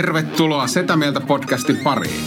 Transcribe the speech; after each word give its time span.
Tervetuloa 0.00 0.66
Setä 0.66 0.96
Mieltä 0.96 1.20
podcastin 1.20 1.76
pariin. 1.76 2.24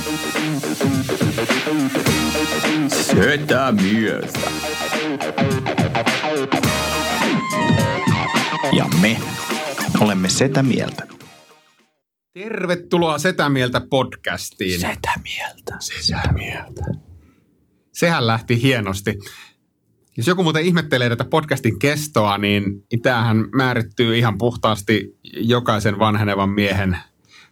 Setä 2.88 3.72
mieltä. 3.72 4.40
Ja 8.72 8.86
me 9.02 9.18
olemme 10.00 10.30
Setä 10.30 10.64
mieltä. 10.64 11.08
Tervetuloa 12.34 13.18
Setä 13.18 13.50
Mieltä 13.50 13.82
podcastiin. 13.90 14.80
Setä 14.80 15.12
mieltä. 15.24 15.76
Setä 15.80 16.34
Mieltä. 16.34 16.86
Sehän 17.94 18.28
lähti 18.28 18.62
hienosti. 18.62 19.20
Jos 20.18 20.28
joku 20.28 20.44
muuten 20.44 20.66
ihmettelee 20.66 21.10
tätä 21.10 21.26
podcastin 21.26 21.80
kestoa, 21.80 22.38
niin 22.38 22.64
tämähän 23.02 23.46
määrittyy 23.56 24.18
ihan 24.18 24.38
puhtaasti 24.38 25.20
jokaisen 25.24 26.00
vanhenevan 26.00 26.50
miehen 26.50 26.98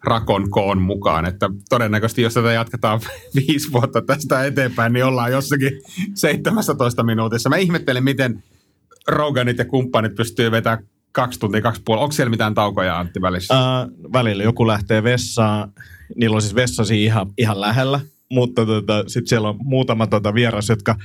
rakon 0.04 0.50
koon 0.50 0.82
mukaan. 0.82 1.26
Että 1.26 1.50
todennäköisesti, 1.70 2.22
jos 2.22 2.34
tätä 2.34 2.52
jatketaan 2.52 3.00
viisi 3.36 3.72
vuotta 3.72 4.02
tästä 4.02 4.46
eteenpäin, 4.46 4.94
niin 4.94 5.05
ollaan 5.05 5.32
jossakin 5.32 5.72
17 6.16 7.04
minuutissa. 7.04 7.50
Mä 7.50 7.58
ihmettelen, 7.58 8.04
miten 8.04 8.44
Roganit 9.08 9.58
ja 9.58 9.66
kumppanit 9.66 10.16
pystyy 10.16 10.52
vetämään 10.52 10.86
kaksi 11.12 11.40
tuntia, 11.40 11.62
kaksi 11.62 11.82
puoli. 11.86 12.02
Onko 12.02 12.12
siellä 12.12 12.30
mitään 12.30 12.54
taukoja, 12.54 13.00
Antti, 13.00 13.22
välissä? 13.22 13.54
Uh, 13.54 14.12
välillä 14.14 14.44
joku 14.44 14.68
lähtee 14.68 15.04
vessaan. 15.04 15.74
Niillä 16.16 16.36
on 16.36 16.41
siis 16.41 16.55
vessasi 16.55 17.04
ihan, 17.04 17.27
ihan 17.38 17.62
lähellä, 17.62 17.99
mutta 18.30 18.66
tota, 18.66 19.04
sitten 19.08 19.27
siellä 19.27 19.49
on 19.49 19.58
muutama 19.63 20.08
tota 20.08 20.34
vieras, 20.34 20.70
jotka 20.70 20.96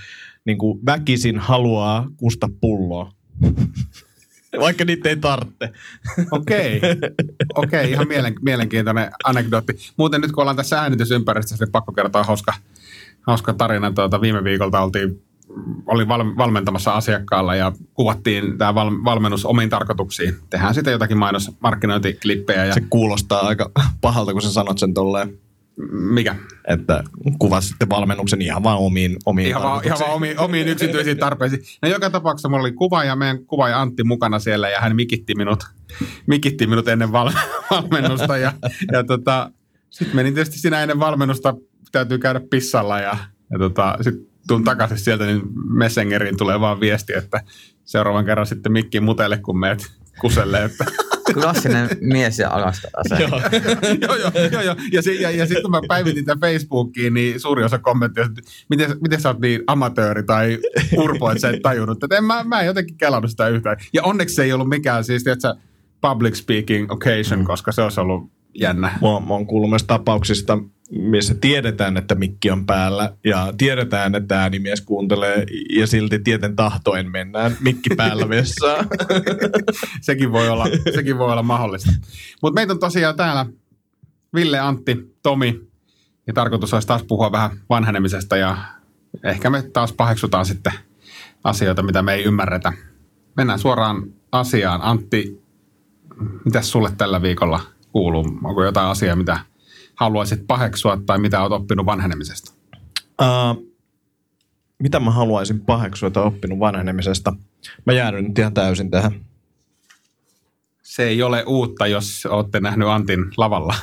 niin 0.44 0.58
väkisin 0.86 1.38
haluaa 1.38 2.08
kusta 2.16 2.48
pulloa. 2.60 3.12
Vaikka 4.60 4.84
niitä 4.84 5.09
ei 5.09 5.16
tarvitse. 5.16 5.73
Okei, 6.30 6.80
okei, 7.55 7.91
ihan 7.91 8.08
mielen, 8.08 8.34
mielenkiintoinen 8.44 9.11
anekdootti. 9.25 9.72
Muuten 9.97 10.20
nyt 10.20 10.33
kun 10.33 10.42
ollaan 10.42 10.56
tässä 10.56 10.80
äänitysympäristössä, 10.80 11.64
niin 11.64 11.72
pakko 11.72 11.92
kertoa 11.92 12.22
hauska, 12.22 12.55
hauska 13.22 13.53
tarina. 13.53 13.92
Tuota, 13.92 14.20
viime 14.20 14.45
viikolta 14.45 14.80
oltiin, 14.80 15.22
olin 15.86 16.08
val, 16.08 16.25
valmentamassa 16.36 16.92
asiakkaalla 16.92 17.55
ja 17.55 17.72
kuvattiin 17.95 18.58
tämä 18.58 18.75
val, 18.75 18.91
valmennus 19.05 19.45
omiin 19.45 19.70
tarkoituksiin. 19.70 20.34
Tehdään 20.50 20.75
sitten 20.75 20.92
jotakin 20.92 21.19
mainosmarkkinointiklippejä. 21.19 22.64
Ja... 22.64 22.75
Se 22.75 22.83
kuulostaa 22.91 23.47
aika 23.47 23.70
pahalta, 24.00 24.33
kun 24.33 24.42
sä 24.42 24.52
sanot 24.52 24.78
sen 24.78 24.95
tolleen. 24.95 25.39
Mikä? 25.91 26.36
Että 26.69 27.05
kuvasitte 27.38 27.88
valmennuksen 27.88 28.42
ihan 28.42 28.62
vaan 28.62 28.78
omiin, 28.78 29.16
omiin 29.27 29.48
Ihan 29.48 29.62
vaan, 29.62 29.84
ihan 29.84 29.98
vaan 29.98 30.12
omiin, 30.12 30.38
omiin 30.38 30.68
yksityisiin 30.68 31.18
tarpeisiin. 31.18 31.62
No 31.83 31.88
joka 31.88 32.10
tapauksessa 32.10 32.48
mulla 32.48 32.62
oli 32.62 32.72
kuva 32.72 33.05
ja 33.05 33.16
meidän 33.16 33.46
kuvaaja 33.46 33.80
Antti 33.80 34.05
mukana 34.05 34.38
siellä 34.38 34.68
ja 34.68 34.80
hän 34.80 34.96
mikitti 34.96 35.34
minut, 35.34 35.64
mikitti 36.27 36.66
minut 36.66 36.88
ennen 36.88 37.12
val, 37.12 37.30
valmennusta. 37.70 38.36
Ja, 38.36 38.52
ja 38.92 39.05
tota, 39.05 39.50
sitten 39.91 40.16
menin 40.16 40.34
tietysti 40.34 40.58
siinä 40.58 40.83
ennen 40.83 41.00
valmennusta, 41.00 41.55
täytyy 41.92 42.18
käydä 42.18 42.40
pissalla 42.50 43.00
ja, 43.00 43.16
ja 43.50 43.58
tota, 43.58 43.98
sitten 44.00 44.27
tuun 44.48 44.64
takaisin 44.64 44.98
sieltä, 44.98 45.27
niin 45.27 45.42
Messengeriin 45.70 46.36
tulee 46.36 46.61
vaan 46.61 46.80
viesti, 46.80 47.12
että 47.12 47.40
seuraavan 47.84 48.24
kerran 48.24 48.46
sitten 48.46 48.72
mikki 48.72 49.00
mutelle, 49.00 49.38
kun 49.38 49.58
meet 49.58 49.92
kuselle, 50.20 50.64
että 50.64 50.84
Klassinen 51.34 51.88
mies 52.00 52.38
ja 52.38 52.50
alasta 52.50 52.88
ase. 52.96 53.22
joo, 53.22 53.41
joo, 54.00 54.16
joo, 54.16 54.48
joo, 54.52 54.62
joo. 54.62 54.77
Ja, 54.92 55.02
si- 55.02 55.22
ja, 55.22 55.30
ja 55.30 55.46
sitten 55.46 55.62
kun 55.62 55.70
mä 55.70 55.80
päivitin 55.88 56.24
tämän 56.24 56.41
Facebookiin, 56.41 57.14
niin 57.14 57.41
suuri 57.41 57.64
osa 57.64 57.78
kommentteja, 57.78 58.27
että 58.27 58.42
miten, 58.70 58.91
miten 59.00 59.20
sä 59.20 59.28
oot 59.28 59.41
niin 59.41 59.60
amatööri 59.66 60.22
tai 60.22 60.58
urpo, 60.98 61.30
että 61.30 61.41
sä 61.41 61.50
et 61.50 61.62
tajunnut. 61.62 62.05
Että 62.05 62.16
en, 62.16 62.24
mä, 62.24 62.44
mä 62.44 62.60
en 62.60 62.66
jotenkin 62.66 62.96
kelannut 62.96 63.30
sitä 63.30 63.48
yhtään. 63.48 63.77
Ja 63.92 64.02
onneksi 64.02 64.34
se 64.34 64.42
ei 64.44 64.52
ollut 64.52 64.68
mikään 64.68 65.05
siis, 65.05 65.24
tiedätkö, 65.24 65.55
public 66.00 66.34
speaking 66.34 66.92
occasion, 66.92 67.44
koska 67.44 67.72
se 67.72 67.83
olisi 67.83 68.00
ollut 68.00 68.30
jännä. 68.55 68.88
Mä, 69.02 69.08
mä 69.27 69.34
oon 69.34 69.46
kuullut 69.46 69.70
myös 69.70 69.84
tapauksista, 69.84 70.58
missä 70.91 71.35
tiedetään, 71.35 71.97
että 71.97 72.14
mikki 72.14 72.51
on 72.51 72.67
päällä 72.67 73.17
ja 73.24 73.55
tiedetään, 73.58 74.14
että 74.14 74.41
äänimies 74.41 74.80
kuuntelee 74.80 75.47
ja 75.70 75.86
silti 75.86 76.19
tieten 76.19 76.57
tahtoen 76.57 77.11
mennään 77.11 77.57
mikki 77.61 77.91
päällä 77.97 78.29
vessaan. 78.36 78.86
sekin, 80.01 80.33
voi 80.33 80.48
olla, 80.48 80.67
sekin 80.95 81.19
voi 81.19 81.33
olla 81.33 81.42
mahdollista. 81.42 81.92
Mutta 82.42 82.61
meitä 82.61 82.73
on 82.73 82.79
tosiaan 82.79 83.17
täällä 83.17 83.46
Ville, 84.35 84.58
Antti, 84.58 85.17
Tomi. 85.23 85.61
Ja 86.27 86.33
tarkoitus 86.33 86.75
olisi 86.75 86.89
taas 86.89 87.02
puhua 87.02 87.33
vähän 87.33 87.51
vanhenemisesta 87.70 88.36
ja 88.36 88.57
ehkä 89.25 89.51
me 89.51 89.63
taas 89.63 89.92
paheksutaan 89.92 90.46
sitten 90.46 90.73
asioita, 91.45 91.83
mitä 91.83 92.02
me 92.02 92.14
ei 92.14 92.25
ymmärretä. 92.25 92.73
Mennään 93.36 93.58
suoraan 93.58 94.02
asiaan. 94.33 94.80
Antti, 94.83 95.42
mitä 96.45 96.63
sulle 96.63 96.92
tällä 96.98 97.23
viikolla 97.23 97.61
kuuluu? 97.92 98.25
Onko 98.45 98.64
jotain 98.64 98.89
asiaa, 98.89 99.17
mitä 99.17 99.39
haluaisit 99.96 100.46
paheksua 100.46 101.02
tai 101.07 101.18
mitä 101.18 101.42
olet 101.42 101.52
oppinut 101.52 101.86
vanhenemisesta? 101.86 102.52
Uh, 103.23 103.73
mitä 104.79 105.01
mä 105.01 105.11
haluaisin 105.11 105.61
paheksua 105.61 106.11
tai 106.11 106.24
oppinut 106.24 106.58
vanhenemisesta? 106.58 107.33
Mä 107.86 107.92
jäädyn 107.92 108.24
nyt 108.24 108.39
ihan 108.39 108.55
täysin 108.55 108.90
tähän. 108.90 109.12
Se 110.83 111.02
ei 111.02 111.23
ole 111.23 111.45
uutta, 111.46 111.86
jos 111.86 112.27
olette 112.27 112.61
nähnyt 112.61 112.89
Antin 112.89 113.24
lavalla. 113.36 113.74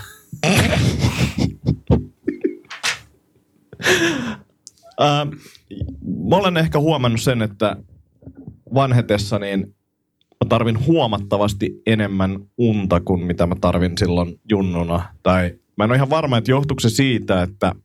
Uh, 5.00 5.36
mä 6.30 6.36
olen 6.36 6.58
ehkä 6.58 6.80
huomannut 6.80 7.22
sen, 7.22 7.42
että 7.42 7.76
vanhetessa 8.74 9.40
niin 9.40 9.76
mä 10.44 10.50
tarvin 10.50 10.86
huomattavasti 10.86 11.82
enemmän 11.86 12.40
unta 12.58 13.00
kuin 13.00 13.26
mitä 13.26 13.46
mä 13.46 13.56
tarvin 13.62 13.98
silloin 13.98 14.40
junnuna. 14.50 15.14
Tai 15.24 15.56
mä 15.78 15.84
en 15.84 15.92
ole 15.92 15.96
ihan 15.96 16.10
varma, 16.10 16.38
että 16.38 16.52
johtuuko 16.52 16.80
se 16.80 16.90
siitä, 16.90 17.42
että 17.42 17.76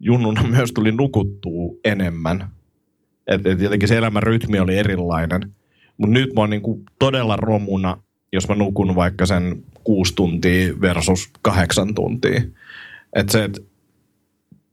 junnuna 0.00 0.42
myös 0.56 0.72
tuli 0.72 0.92
nukuttua 0.92 1.74
enemmän. 1.84 2.50
Että 3.26 3.50
et 3.50 3.60
jotenkin 3.60 3.88
se 3.88 3.98
elämän 3.98 4.22
rytmi 4.22 4.60
oli 4.60 4.78
erilainen. 4.78 5.54
Mutta 5.96 6.12
nyt 6.12 6.34
mä 6.34 6.40
oon 6.40 6.50
niinku 6.50 6.82
todella 6.98 7.36
romuna, 7.36 7.96
jos 8.32 8.48
mä 8.48 8.54
nukun 8.54 8.94
vaikka 8.94 9.26
sen 9.26 9.62
kuusi 9.84 10.14
tuntia 10.14 10.80
versus 10.80 11.30
kahdeksan 11.42 11.94
tuntia. 11.94 12.42
Että 13.16 13.32
se, 13.32 13.44
että 13.44 13.60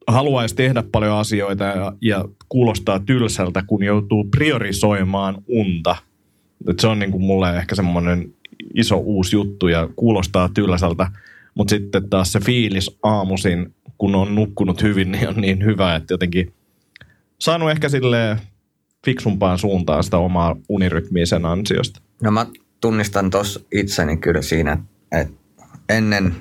haluaisi 0.07 0.55
tehdä 0.55 0.83
paljon 0.91 1.13
asioita 1.13 1.63
ja, 1.63 1.93
ja 2.01 2.25
kuulostaa 2.49 2.99
tylsältä, 2.99 3.63
kun 3.67 3.83
joutuu 3.83 4.23
priorisoimaan 4.23 5.43
unta. 5.47 5.95
Et 6.67 6.79
se 6.79 6.87
on 6.87 6.99
niin 6.99 7.11
kuin 7.11 7.23
mulle 7.23 7.57
ehkä 7.57 7.75
semmoinen 7.75 8.33
iso 8.75 8.97
uusi 8.97 9.35
juttu 9.35 9.67
ja 9.67 9.89
kuulostaa 9.95 10.49
tylsältä, 10.53 11.11
mutta 11.55 11.69
sitten 11.69 12.09
taas 12.09 12.31
se 12.31 12.39
fiilis 12.39 12.97
aamuisin, 13.03 13.75
kun 13.97 14.15
on 14.15 14.35
nukkunut 14.35 14.83
hyvin, 14.83 15.11
niin 15.11 15.29
on 15.29 15.35
niin 15.35 15.65
hyvä, 15.65 15.95
että 15.95 16.13
jotenkin 16.13 16.53
saanut 17.39 17.71
ehkä 17.71 17.89
sille 17.89 18.37
fiksumpaan 19.05 19.57
suuntaan 19.57 20.03
sitä 20.03 20.17
omaa 20.17 20.55
unirytmiä 20.69 21.25
sen 21.25 21.45
ansiosta. 21.45 22.01
No 22.23 22.31
mä 22.31 22.45
tunnistan 22.81 23.29
tuossa 23.29 23.59
itseni 23.71 24.17
kyllä 24.17 24.41
siinä, 24.41 24.77
että 25.11 25.33
ennen 25.89 26.35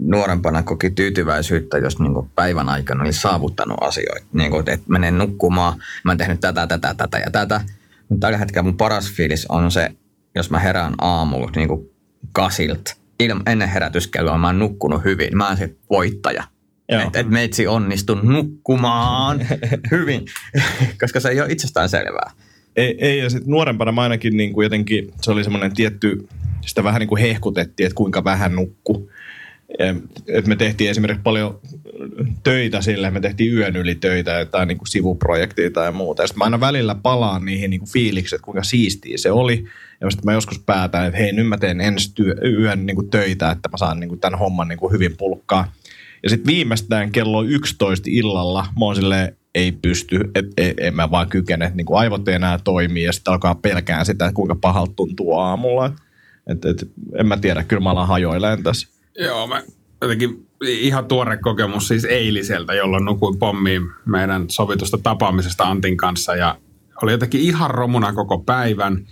nuorempana 0.00 0.62
koki 0.62 0.90
tyytyväisyyttä, 0.90 1.78
jos 1.78 1.98
niin 1.98 2.30
päivän 2.34 2.68
aikana 2.68 3.02
oli 3.02 3.12
saavuttanut 3.12 3.78
asioita. 3.80 4.26
Niin 4.32 4.50
kuin, 4.50 4.70
että 4.70 4.86
menen 4.88 5.18
nukkumaan, 5.18 5.78
mä 6.04 6.10
oon 6.10 6.18
tehnyt 6.18 6.40
tätä, 6.40 6.66
tätä, 6.66 6.94
tätä 6.94 7.18
ja 7.18 7.30
tätä. 7.30 7.60
Tällä 8.20 8.38
hetkellä 8.38 8.62
mun 8.62 8.76
paras 8.76 9.12
fiilis 9.12 9.46
on 9.48 9.70
se, 9.70 9.90
jos 10.34 10.50
mä 10.50 10.58
herään 10.58 10.94
aamulla 10.98 11.50
niin 11.56 11.90
kasilta. 12.32 12.96
Ilma, 13.20 13.42
ennen 13.46 13.68
herätyskelloa 13.68 14.38
mä 14.38 14.46
oon 14.46 14.58
nukkunut 14.58 15.04
hyvin. 15.04 15.36
Mä 15.36 15.48
oon 15.48 15.56
se 15.56 15.74
voittaja. 15.90 16.44
Että 16.88 17.20
et 17.20 17.28
meitsi 17.28 17.66
onnistun 17.66 18.20
nukkumaan 18.22 19.40
hyvin, 19.90 20.24
koska 21.00 21.20
se 21.20 21.28
ei 21.28 21.40
ole 21.40 21.52
itsestään 21.52 21.88
selvää. 21.88 22.30
Ei, 22.76 22.96
ei 22.98 23.18
ja 23.18 23.30
sitten 23.30 23.50
nuorempana 23.50 23.92
mä 23.92 24.02
ainakin 24.02 24.36
niin 24.36 24.52
kuin 24.52 24.64
jotenkin, 24.64 25.12
se 25.22 25.30
oli 25.30 25.44
semmoinen 25.44 25.74
tietty, 25.74 26.28
sitä 26.66 26.84
vähän 26.84 27.00
niin 27.00 27.08
kuin 27.08 27.22
hehkutettiin, 27.22 27.86
että 27.86 27.96
kuinka 27.96 28.24
vähän 28.24 28.54
nukku. 28.54 29.10
Et 30.28 30.46
me 30.46 30.56
tehtiin 30.56 30.90
esimerkiksi 30.90 31.22
paljon 31.22 31.60
töitä 32.42 32.80
sille, 32.80 33.10
me 33.10 33.20
tehtiin 33.20 33.54
yön 33.54 33.76
yli 33.76 33.94
töitä 33.94 34.44
tai 34.44 34.66
niin 34.66 34.78
kuin 34.78 34.88
sivuprojektia 34.88 35.70
tai 35.70 35.92
muuta. 35.92 36.26
Sitten 36.26 36.38
mä 36.38 36.44
aina 36.44 36.60
välillä 36.60 36.94
palaan 36.94 37.44
niihin 37.44 37.70
niin 37.70 37.80
kuin 37.80 37.90
fiiliksi, 37.90 38.34
että 38.34 38.44
kuinka 38.44 38.62
siistiä 38.62 39.18
se 39.18 39.30
oli. 39.30 39.64
Ja 40.00 40.10
sitten 40.10 40.24
mä 40.24 40.32
joskus 40.32 40.58
päätän, 40.58 41.06
että 41.06 41.18
hei, 41.18 41.32
nyt 41.32 41.48
mä 41.48 41.58
teen 41.58 41.80
ensi 41.80 42.14
työ, 42.14 42.34
yön 42.44 42.86
niin 42.86 42.94
kuin 42.94 43.10
töitä, 43.10 43.50
että 43.50 43.68
mä 43.72 43.76
saan 43.76 44.00
niin 44.00 44.08
kuin 44.08 44.20
tämän 44.20 44.38
homman 44.38 44.68
niin 44.68 44.78
kuin 44.78 44.92
hyvin 44.92 45.16
pulkkaa. 45.16 45.72
Ja 46.22 46.30
sitten 46.30 46.46
viimeistään 46.46 47.12
kello 47.12 47.42
11 47.42 48.08
illalla 48.10 48.66
mä 48.78 48.84
oon 48.84 48.96
silleen, 48.96 49.36
ei 49.54 49.72
pysty, 49.72 50.20
et, 50.34 50.46
ei, 50.56 50.74
en 50.80 50.96
mä 50.96 51.10
vaan 51.10 51.28
kykene, 51.28 51.72
niin 51.74 51.84
kuin 51.84 51.98
aivot 51.98 52.28
ei 52.28 52.34
enää 52.34 52.58
toimii 52.64 53.04
ja 53.04 53.12
sitten 53.12 53.32
alkaa 53.32 53.54
pelkään 53.54 54.06
sitä, 54.06 54.24
että 54.24 54.36
kuinka 54.36 54.54
pahalta 54.54 54.92
tuntuu 54.96 55.38
aamulla. 55.38 55.92
Et, 56.46 56.64
et, 56.64 56.90
en 57.18 57.26
mä 57.26 57.36
tiedä, 57.36 57.64
kyllä 57.64 57.82
mä 57.82 57.90
alan 57.90 58.08
hajoileen 58.08 58.62
tässä. 58.62 58.99
Joo, 59.18 59.46
mä 59.46 59.62
jotenkin 60.02 60.46
ihan 60.64 61.04
tuore 61.04 61.36
kokemus 61.36 61.88
siis 61.88 62.04
eiliseltä, 62.04 62.74
jolloin 62.74 63.04
nukuin 63.04 63.38
pommiin 63.38 63.82
meidän 64.06 64.50
sovitusta 64.50 64.98
tapaamisesta 65.02 65.64
Antin 65.64 65.96
kanssa 65.96 66.36
ja 66.36 66.58
oli 67.02 67.12
jotenkin 67.12 67.40
ihan 67.40 67.70
romuna 67.70 68.12
koko 68.12 68.38
päivän. 68.38 69.06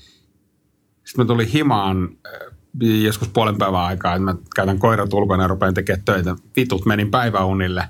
Sitten 1.05 1.25
mä 1.25 1.27
tulin 1.27 1.49
himaan 1.49 2.09
äh, 2.27 2.55
joskus 3.03 3.29
puolen 3.29 3.59
päivän 3.59 3.81
aikaa, 3.81 4.15
että 4.15 4.25
mä 4.25 4.35
käytän 4.57 4.79
koirat 4.79 5.13
ulkona 5.13 5.43
ja 5.43 5.49
rupean 5.49 5.75
tekemään 5.75 6.05
töitä. 6.05 6.37
Vitut, 6.57 6.87
menin 6.87 7.11
päiväunille. 7.11 7.85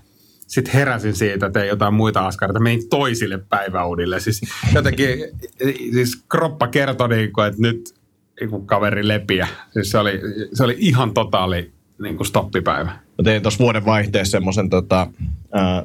Sitten 0.47 0.75
heräsin 0.75 1.15
siitä, 1.15 1.51
tein 1.51 1.69
jotain 1.69 1.95
muita 1.95 2.27
askareita, 2.27 2.61
menin 2.61 2.89
toisille 2.89 3.39
päiväunille. 3.49 4.21
Siis 4.21 4.41
jotenkin, 4.75 5.09
siis 5.93 6.23
kroppa 6.29 6.69
kertoi, 6.69 7.09
niin 7.09 7.31
että 7.49 7.63
nyt 7.63 7.95
kaveri 8.67 9.09
lepiä. 9.09 9.49
Siis 9.73 9.91
se 9.91 9.99
oli, 9.99 10.21
se 10.53 10.65
oli 10.65 10.77
ihan 10.79 11.15
totaali 11.15 11.73
niin 12.03 12.17
kuin 12.17 12.27
stoppipäivä. 12.27 12.91
Mä 12.91 13.25
tein 13.25 13.43
tuossa 13.43 13.59
vuoden 13.59 13.85
vaihteessa 13.85 14.31
semmoisen 14.31 14.71
tota, 14.71 15.07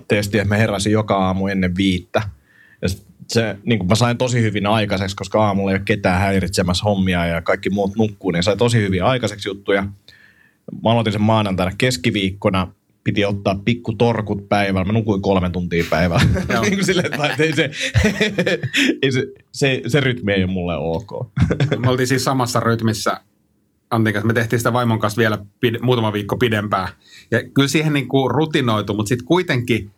testin, 0.08 0.42
että 0.42 0.54
mä 0.54 0.58
heräsin 0.58 0.94
joka 0.94 1.18
aamu 1.18 1.48
ennen 1.48 1.76
viittä. 1.78 2.22
Ja 2.82 2.90
se, 3.28 3.58
niin 3.66 3.80
kuin 3.80 3.88
mä 3.88 3.96
sain 3.96 4.18
tosi 4.18 4.42
hyvin 4.42 4.68
aikaiseksi, 4.68 5.16
koska 5.16 5.46
aamulla 5.46 5.72
ei 5.72 5.76
ole 5.76 5.84
ketään 5.86 6.22
häiritsemässä 6.22 6.84
hommia 6.84 7.26
ja 7.26 7.42
kaikki 7.42 7.70
muut 7.70 7.96
nukkuu, 7.96 8.32
niin 8.32 8.44
sain 8.44 8.58
tosi 8.58 8.78
hyvin 8.78 9.04
aikaiseksi 9.04 9.50
juttuja. 9.50 9.82
Mä 10.84 10.92
aloitin 10.92 11.14
sen 11.14 11.22
maanantaina 11.22 11.72
keskiviikkona, 11.78 12.68
piti 13.04 13.26
ottaa 13.26 13.60
pikku 13.66 13.94
torkut 13.94 14.50
päivällä. 14.50 14.86
Mä 14.86 14.94
nukuin 14.94 15.22
kolme 15.22 15.50
tuntia 15.50 15.84
päivällä. 15.90 16.26
niin 16.62 16.74
kuin 16.74 16.86
silleen, 16.86 17.14
että 17.14 17.44
ei 17.44 17.56
se, 17.56 17.72
ei 19.02 19.12
se, 19.12 19.26
se, 19.52 19.82
se, 19.88 20.00
rytmi 20.00 20.34
ei 20.34 20.44
ole 20.44 20.52
mulle 20.52 20.78
ok. 20.78 21.12
me 21.78 21.90
oltiin 21.90 22.08
siis 22.08 22.24
samassa 22.24 22.60
rytmissä 22.60 23.22
Antin 23.94 24.28
me 24.28 24.34
tehtiin 24.34 24.60
sitä 24.60 24.74
vaimon 24.74 25.00
kanssa 25.00 25.20
vielä 25.20 25.38
pide, 25.60 25.80
muutama 25.82 26.14
viikko 26.14 26.38
pidempään. 26.38 26.88
Ja 27.32 27.44
kyllä 27.54 27.68
siihen 27.68 27.94
niin 27.94 28.08
kuin 28.08 28.32
rutinoitu, 28.32 28.94
mutta 28.94 29.10
sitten 29.10 29.28
kuitenkin 29.28 29.92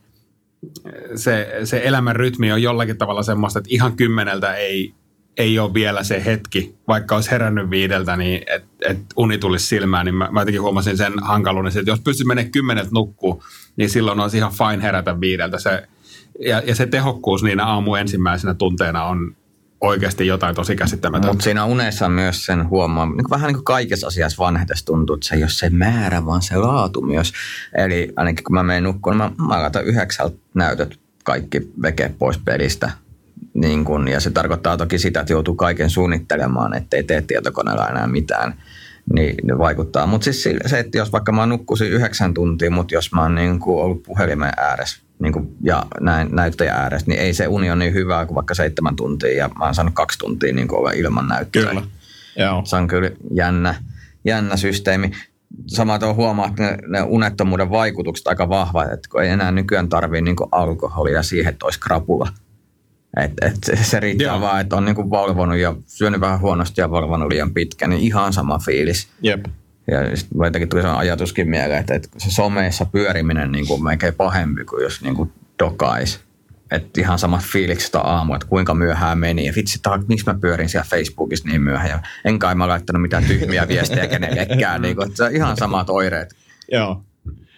se, 1.15 1.59
se 1.63 1.81
elämän 1.83 2.15
rytmi 2.15 2.51
on 2.51 2.61
jollakin 2.61 2.97
tavalla 2.97 3.23
semmoista, 3.23 3.59
että 3.59 3.69
ihan 3.71 3.95
kymmeneltä 3.95 4.53
ei, 4.53 4.93
ei 5.37 5.59
ole 5.59 5.73
vielä 5.73 6.03
se 6.03 6.25
hetki, 6.25 6.75
vaikka 6.87 7.15
olisi 7.15 7.31
herännyt 7.31 7.69
viideltä, 7.69 8.17
niin 8.17 8.43
että 8.47 8.67
et 8.89 8.97
uni 9.15 9.37
tulisi 9.37 9.67
silmään, 9.67 10.05
niin 10.05 10.15
mä, 10.15 10.29
mä 10.31 10.41
jotenkin 10.41 10.61
huomasin 10.61 10.97
sen 10.97 11.13
hankaluuden, 11.21 11.77
että 11.77 11.91
jos 11.91 11.99
pystyisi 11.99 12.27
menemään 12.27 12.51
kymmeneltä 12.51 12.89
nukkuu, 12.93 13.43
niin 13.75 13.89
silloin 13.89 14.19
olisi 14.19 14.37
ihan 14.37 14.51
fine 14.51 14.83
herätä 14.83 15.21
viideltä. 15.21 15.59
Se, 15.59 15.87
ja, 16.39 16.61
ja 16.65 16.75
se 16.75 16.85
tehokkuus 16.85 17.43
niinä 17.43 17.65
aamu 17.65 17.95
ensimmäisenä 17.95 18.53
tunteena 18.53 19.03
on, 19.03 19.35
oikeasti 19.85 20.27
jotain 20.27 20.55
tosi 20.55 20.75
käsittämätöntä. 20.75 21.27
Mutta 21.27 21.43
siinä 21.43 21.65
unessa 21.65 22.09
myös 22.09 22.45
sen 22.45 22.69
huomaa, 22.69 23.05
niin 23.05 23.29
vähän 23.29 23.47
niin 23.47 23.55
kuin 23.55 23.65
kaikessa 23.65 24.07
asiassa 24.07 24.43
vanhetessa 24.43 24.85
tuntuu, 24.85 25.13
että 25.13 25.27
se 25.27 25.35
ei 25.35 25.43
ole 25.43 25.49
se 25.49 25.69
määrä, 25.69 26.25
vaan 26.25 26.41
se 26.41 26.57
laatu 26.57 27.01
myös. 27.01 27.33
Eli 27.77 28.13
ainakin 28.15 28.43
kun 28.43 28.53
mä 28.53 28.63
menen 28.63 28.83
nukkuun, 28.83 29.17
niin 29.17 29.31
mä, 29.37 29.47
mä 29.47 29.61
laitan 29.61 29.85
yhdeksältä 29.85 30.37
näytöt 30.53 30.99
kaikki 31.23 31.71
veke 31.81 32.11
pois 32.19 32.37
pelistä. 32.37 32.91
Niin 33.53 33.85
kun, 33.85 34.07
ja 34.07 34.19
se 34.19 34.31
tarkoittaa 34.31 34.77
toki 34.77 34.99
sitä, 34.99 35.19
että 35.19 35.33
joutuu 35.33 35.55
kaiken 35.55 35.89
suunnittelemaan, 35.89 36.73
ettei 36.73 37.03
tee 37.03 37.21
tietokoneella 37.21 37.89
enää 37.89 38.07
mitään. 38.07 38.53
Niin 39.13 39.35
ne 39.43 39.57
vaikuttaa. 39.57 40.07
Mutta 40.07 40.25
siis 40.25 40.43
se, 40.65 40.79
että 40.79 40.97
jos 40.97 41.11
vaikka 41.11 41.31
mä 41.31 41.45
nukkusin 41.45 41.91
yhdeksän 41.91 42.33
tuntia, 42.33 42.71
mutta 42.71 42.93
jos 42.93 43.11
mä 43.11 43.21
oon 43.21 43.35
niin 43.35 43.59
ollut 43.65 44.03
puhelimen 44.03 44.51
ääressä 44.57 45.04
niin 45.19 45.33
kuin, 45.33 45.55
ja 45.61 45.85
näin, 46.01 46.27
näyttäjän 46.31 46.77
ääressä, 46.77 47.07
niin 47.07 47.21
ei 47.21 47.33
se 47.33 47.47
uni 47.47 47.69
ole 47.69 47.79
niin 47.79 47.93
hyvää 47.93 48.25
kuin 48.25 48.35
vaikka 48.35 48.53
seitsemän 48.53 48.95
tuntia 48.95 49.37
ja 49.37 49.49
mä 49.59 49.65
oon 49.65 49.75
saanut 49.75 49.93
kaksi 49.93 50.19
tuntia 50.19 50.53
niin 50.53 50.67
kuin 50.67 50.95
ilman 50.95 51.27
näyttöä. 51.27 51.65
Kyllä. 51.65 51.81
Joo. 52.37 52.61
Se 52.65 52.75
on 52.75 52.87
kyllä 52.87 53.11
jännä, 53.31 53.75
jännä 54.25 54.57
systeemi. 54.57 55.11
Samoin 55.67 56.03
on 56.03 56.15
huomaa, 56.15 56.47
että 56.47 56.63
ne, 56.63 56.77
ne 56.87 57.01
unettomuuden 57.01 57.69
vaikutukset 57.69 58.27
aika 58.27 58.49
vahvat, 58.49 58.91
että 58.91 59.09
kun 59.09 59.23
ei 59.23 59.29
enää 59.29 59.51
nykyään 59.51 59.89
tarvii 59.89 60.21
niin 60.21 60.35
alkoholia 60.51 61.23
siihen, 61.23 61.53
että 61.53 61.65
olisi 61.65 61.79
krapula. 61.79 62.27
Et, 63.21 63.31
et 63.41 63.55
se, 63.65 63.75
se 63.75 63.99
riittää 63.99 64.27
Joo. 64.27 64.41
vaan, 64.41 64.61
että 64.61 64.75
on 64.75 64.85
niin 64.85 64.95
kuin 64.95 65.09
valvonut 65.09 65.57
ja 65.57 65.75
syönyt 65.87 66.21
vähän 66.21 66.39
huonosti 66.39 66.81
ja 66.81 66.91
valvonut 66.91 67.31
liian 67.31 67.53
pitkä, 67.53 67.87
niin 67.87 68.01
ihan 68.01 68.33
sama 68.33 68.59
fiilis. 68.59 69.07
Jep. 69.21 69.45
Ja 69.91 70.17
sitten 70.17 70.37
jotenkin 70.43 70.69
tuli 70.69 70.81
sellainen 70.81 71.09
ajatuskin 71.09 71.49
mieleen, 71.49 71.79
että, 71.79 71.95
että 71.95 72.09
se 72.17 72.31
someissa 72.31 72.85
pyöriminen 72.85 73.51
niin 73.51 73.67
kuin 73.67 73.83
melkein 73.83 74.13
pahempi 74.13 74.65
kuin 74.65 74.83
jos 74.83 75.01
niin 75.01 75.15
kuin 75.15 75.31
dokais. 75.59 76.19
Että 76.71 77.01
ihan 77.01 77.19
samat 77.19 77.43
fiilikset 77.43 77.95
aamu, 77.95 78.33
että 78.33 78.47
kuinka 78.47 78.73
myöhään 78.73 79.17
meni. 79.17 79.45
Ja 79.45 79.53
vitsi, 79.55 79.79
tää, 79.81 79.99
miksi 80.07 80.25
mä 80.25 80.37
pyörin 80.41 80.69
siellä 80.69 80.87
Facebookissa 80.89 81.47
niin 81.47 81.61
myöhään. 81.61 81.89
Ja 81.89 81.99
en 82.25 82.39
kai 82.39 82.55
mä 82.55 82.67
laittanut 82.67 83.01
mitään 83.01 83.23
tyhmiä 83.23 83.67
viestejä 83.67 84.07
kenellekään. 84.07 84.81
niin 84.81 84.95
kuin, 84.95 85.07
että 85.09 85.27
ihan 85.27 85.57
samat 85.57 85.89
oireet. 85.89 86.35
Joo. 86.71 87.03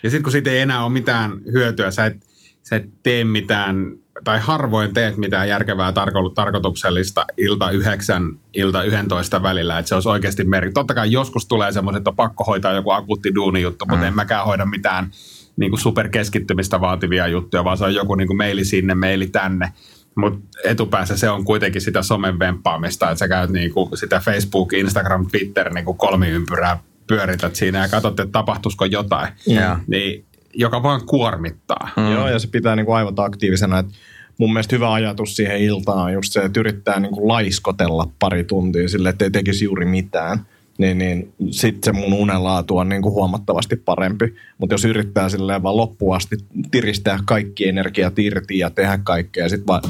Ja 0.04 0.10
sitten 0.10 0.24
kun 0.24 0.32
siitä 0.32 0.50
ei 0.50 0.60
enää 0.60 0.84
ole 0.84 0.94
mitään 0.94 1.32
hyötyä, 1.52 1.92
sä 1.92 2.06
et, 2.06 2.18
sä 2.64 2.76
et 2.76 2.90
tee 3.04 3.24
mitään 3.24 3.76
tai 4.24 4.40
harvoin 4.40 4.94
teet 4.94 5.18
mitään 5.18 5.50
järkevää 5.50 5.92
tarko- 5.92 6.34
tarkoituksellista 6.36 7.26
ilta 7.38 7.70
yhdeksän, 7.70 8.40
ilta 8.54 8.84
yhdentoista 8.84 9.44
välillä, 9.44 9.80
että 9.80 9.90
se 9.90 9.96
olisi 9.96 10.10
oikeasti 10.10 10.44
meri. 10.44 10.72
Totta 10.72 10.94
kai 10.94 11.12
joskus 11.12 11.46
tulee 11.46 11.72
semmoiset, 11.72 11.98
että 11.98 12.10
on 12.10 12.16
pakko 12.16 12.44
hoitaa 12.44 12.74
joku 12.74 12.92
akuutti 12.92 13.30
juttu, 13.62 13.86
mm. 13.86 13.92
mutta 13.92 14.08
en 14.08 14.16
mäkään 14.16 14.46
hoida 14.46 14.66
mitään 14.66 15.12
niin 15.58 15.72
kuin 15.72 15.80
superkeskittymistä 15.80 16.82
vaativia 16.82 17.28
juttuja, 17.28 17.64
vaan 17.64 17.78
se 17.78 17.86
on 17.86 17.94
joku 17.94 18.16
niin 18.16 18.28
kuin 18.28 18.38
meili 18.38 18.66
sinne, 18.66 18.96
meili 18.96 19.28
tänne. 19.28 19.74
Mutta 20.16 20.60
etupäässä 20.64 21.18
se 21.18 21.30
on 21.30 21.46
kuitenkin 21.46 21.82
sitä 21.82 22.02
somen 22.02 22.40
vemppaamista, 22.40 23.06
että 23.12 23.20
sä 23.20 23.28
käyt 23.28 23.50
niin 23.50 23.74
kuin 23.74 23.98
sitä 23.98 24.20
Facebook, 24.20 24.74
Instagram, 24.74 25.28
Twitter 25.28 25.74
niin 25.74 25.86
kuin 25.86 25.98
kolmiympyrää 25.98 26.80
pyörität 27.08 27.56
siinä 27.56 27.80
ja 27.80 27.90
katsot, 27.90 28.20
että 28.20 28.32
tapahtuisiko 28.32 28.86
jotain. 28.86 29.34
Yeah. 29.50 29.80
Niin 29.88 30.27
joka 30.58 30.84
vaan 30.84 31.06
kuormittaa. 31.06 31.90
Mm. 31.98 32.12
Joo, 32.12 32.28
ja 32.28 32.40
se 32.40 32.48
pitää 32.48 32.76
niin 32.76 32.86
kuin 32.86 32.96
aivot 32.96 33.20
aktiivisena. 33.20 33.80
Että 33.80 33.94
mun 34.38 34.54
mielestä 34.54 34.76
hyvä 34.76 34.94
ajatus 34.94 35.36
siihen 35.36 35.62
iltaan 35.62 36.06
on 36.06 36.14
just 36.14 36.34
se, 36.34 36.40
että 36.40 36.60
yrittää 36.60 37.00
niin 37.00 37.12
kuin 37.12 37.28
laiskotella 37.28 38.10
pari 38.20 38.44
tuntia 38.44 38.90
sille, 38.90 39.10
että 39.10 39.26
ei 39.26 39.32
tekisi 39.32 39.66
juuri 39.66 39.86
mitään. 39.86 40.40
Niin, 40.78 40.98
niin 40.98 41.34
sitten 41.52 41.84
se 41.84 42.00
mun 42.00 42.14
unenlaatu 42.14 42.78
on 42.78 42.90
niin 42.90 43.02
kuin 43.02 43.14
huomattavasti 43.14 43.76
parempi. 43.76 44.36
Mutta 44.58 44.74
jos 44.74 44.86
yrittää 44.86 45.30
silleen 45.30 45.64
vaan 45.64 45.78
loppuun 45.78 46.16
asti 46.16 46.38
tiristää 46.72 47.20
kaikki 47.26 47.68
energiat 47.68 48.20
irti 48.20 48.58
ja 48.58 48.70
tehdä 48.70 49.00
kaikkea 49.04 49.44
ja 49.44 49.50
sitten 49.50 49.68
vaan 49.68 49.82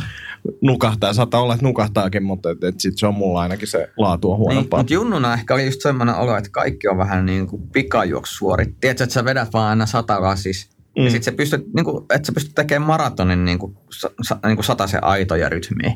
nukahtaa. 0.61 1.13
Saattaa 1.13 1.41
olla, 1.41 1.53
että 1.53 1.65
nukahtaakin, 1.65 2.23
mutta 2.23 2.49
et, 2.51 2.63
et 2.63 2.79
sit 2.79 2.97
se 2.97 3.07
on 3.07 3.13
mulla 3.13 3.41
ainakin 3.41 3.67
se 3.67 3.89
laatu 3.97 4.31
on 4.31 4.38
huonompaa. 4.38 4.77
Niin, 4.77 4.81
mutta 4.81 4.94
junnuna 4.94 5.33
ehkä 5.33 5.53
oli 5.53 5.65
just 5.65 5.81
semmoinen 5.81 6.15
olo, 6.15 6.38
että 6.38 6.49
kaikki 6.49 6.88
on 6.88 6.97
vähän 6.97 7.25
niin 7.25 7.47
kuin 7.47 7.61
pikajuoksuori. 7.73 8.65
Tiedätkö, 8.81 9.03
että 9.03 9.13
sä 9.13 9.25
vedät 9.25 9.53
vaan 9.53 9.69
aina 9.69 9.85
sata 9.85 10.21
lasis. 10.21 10.69
Mm. 10.97 11.03
Ja 11.03 11.11
sit 11.11 11.23
sä 11.23 11.31
pystyt, 11.31 11.73
niin 11.73 11.85
kuin, 11.85 12.05
että 12.15 12.25
sä 12.25 12.31
pystyt 12.31 12.55
tekemään 12.55 12.88
maratonin 12.88 13.45
niin 13.45 13.59
kuin, 13.59 13.77
sa, 14.21 14.39
niin 14.45 14.55
kuin 14.55 14.65
sataisen 14.65 15.03
aitoja 15.03 15.49
rytmiä. 15.49 15.94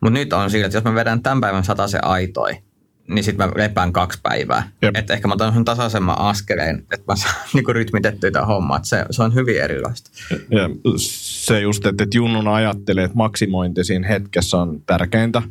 Mutta 0.00 0.18
nyt 0.18 0.32
on 0.32 0.50
sillä, 0.50 0.66
että 0.66 0.78
jos 0.78 0.84
mä 0.84 0.94
vedän 0.94 1.22
tämän 1.22 1.40
päivän 1.40 1.64
sataisen 1.64 2.04
aitoi, 2.04 2.62
niin 3.08 3.24
sitten 3.24 3.48
mä 3.48 3.52
lepään 3.56 3.92
kaksi 3.92 4.18
päivää. 4.22 4.70
Että 4.94 5.14
ehkä 5.14 5.28
mä 5.28 5.34
otan 5.34 5.54
sen 5.54 5.64
tasaisemman 5.64 6.18
askeleen, 6.18 6.78
että 6.78 7.04
mä 7.08 7.16
saan 7.16 7.34
niinku 7.54 7.72
rytmitettyä 7.72 8.30
tämän 8.30 8.46
homman. 8.46 8.84
Se, 8.84 9.04
se 9.10 9.22
on 9.22 9.34
hyvin 9.34 9.62
erilaista. 9.62 10.10
Ja 10.30 10.70
se 10.96 11.60
just, 11.60 11.86
että, 11.86 12.04
että 12.04 12.16
Junnun 12.16 12.48
ajattelee, 12.48 13.04
että 13.04 13.16
maksimointi 13.16 13.84
siinä 13.84 14.08
hetkessä 14.08 14.56
on 14.56 14.82
tärkeintä. 14.86 15.42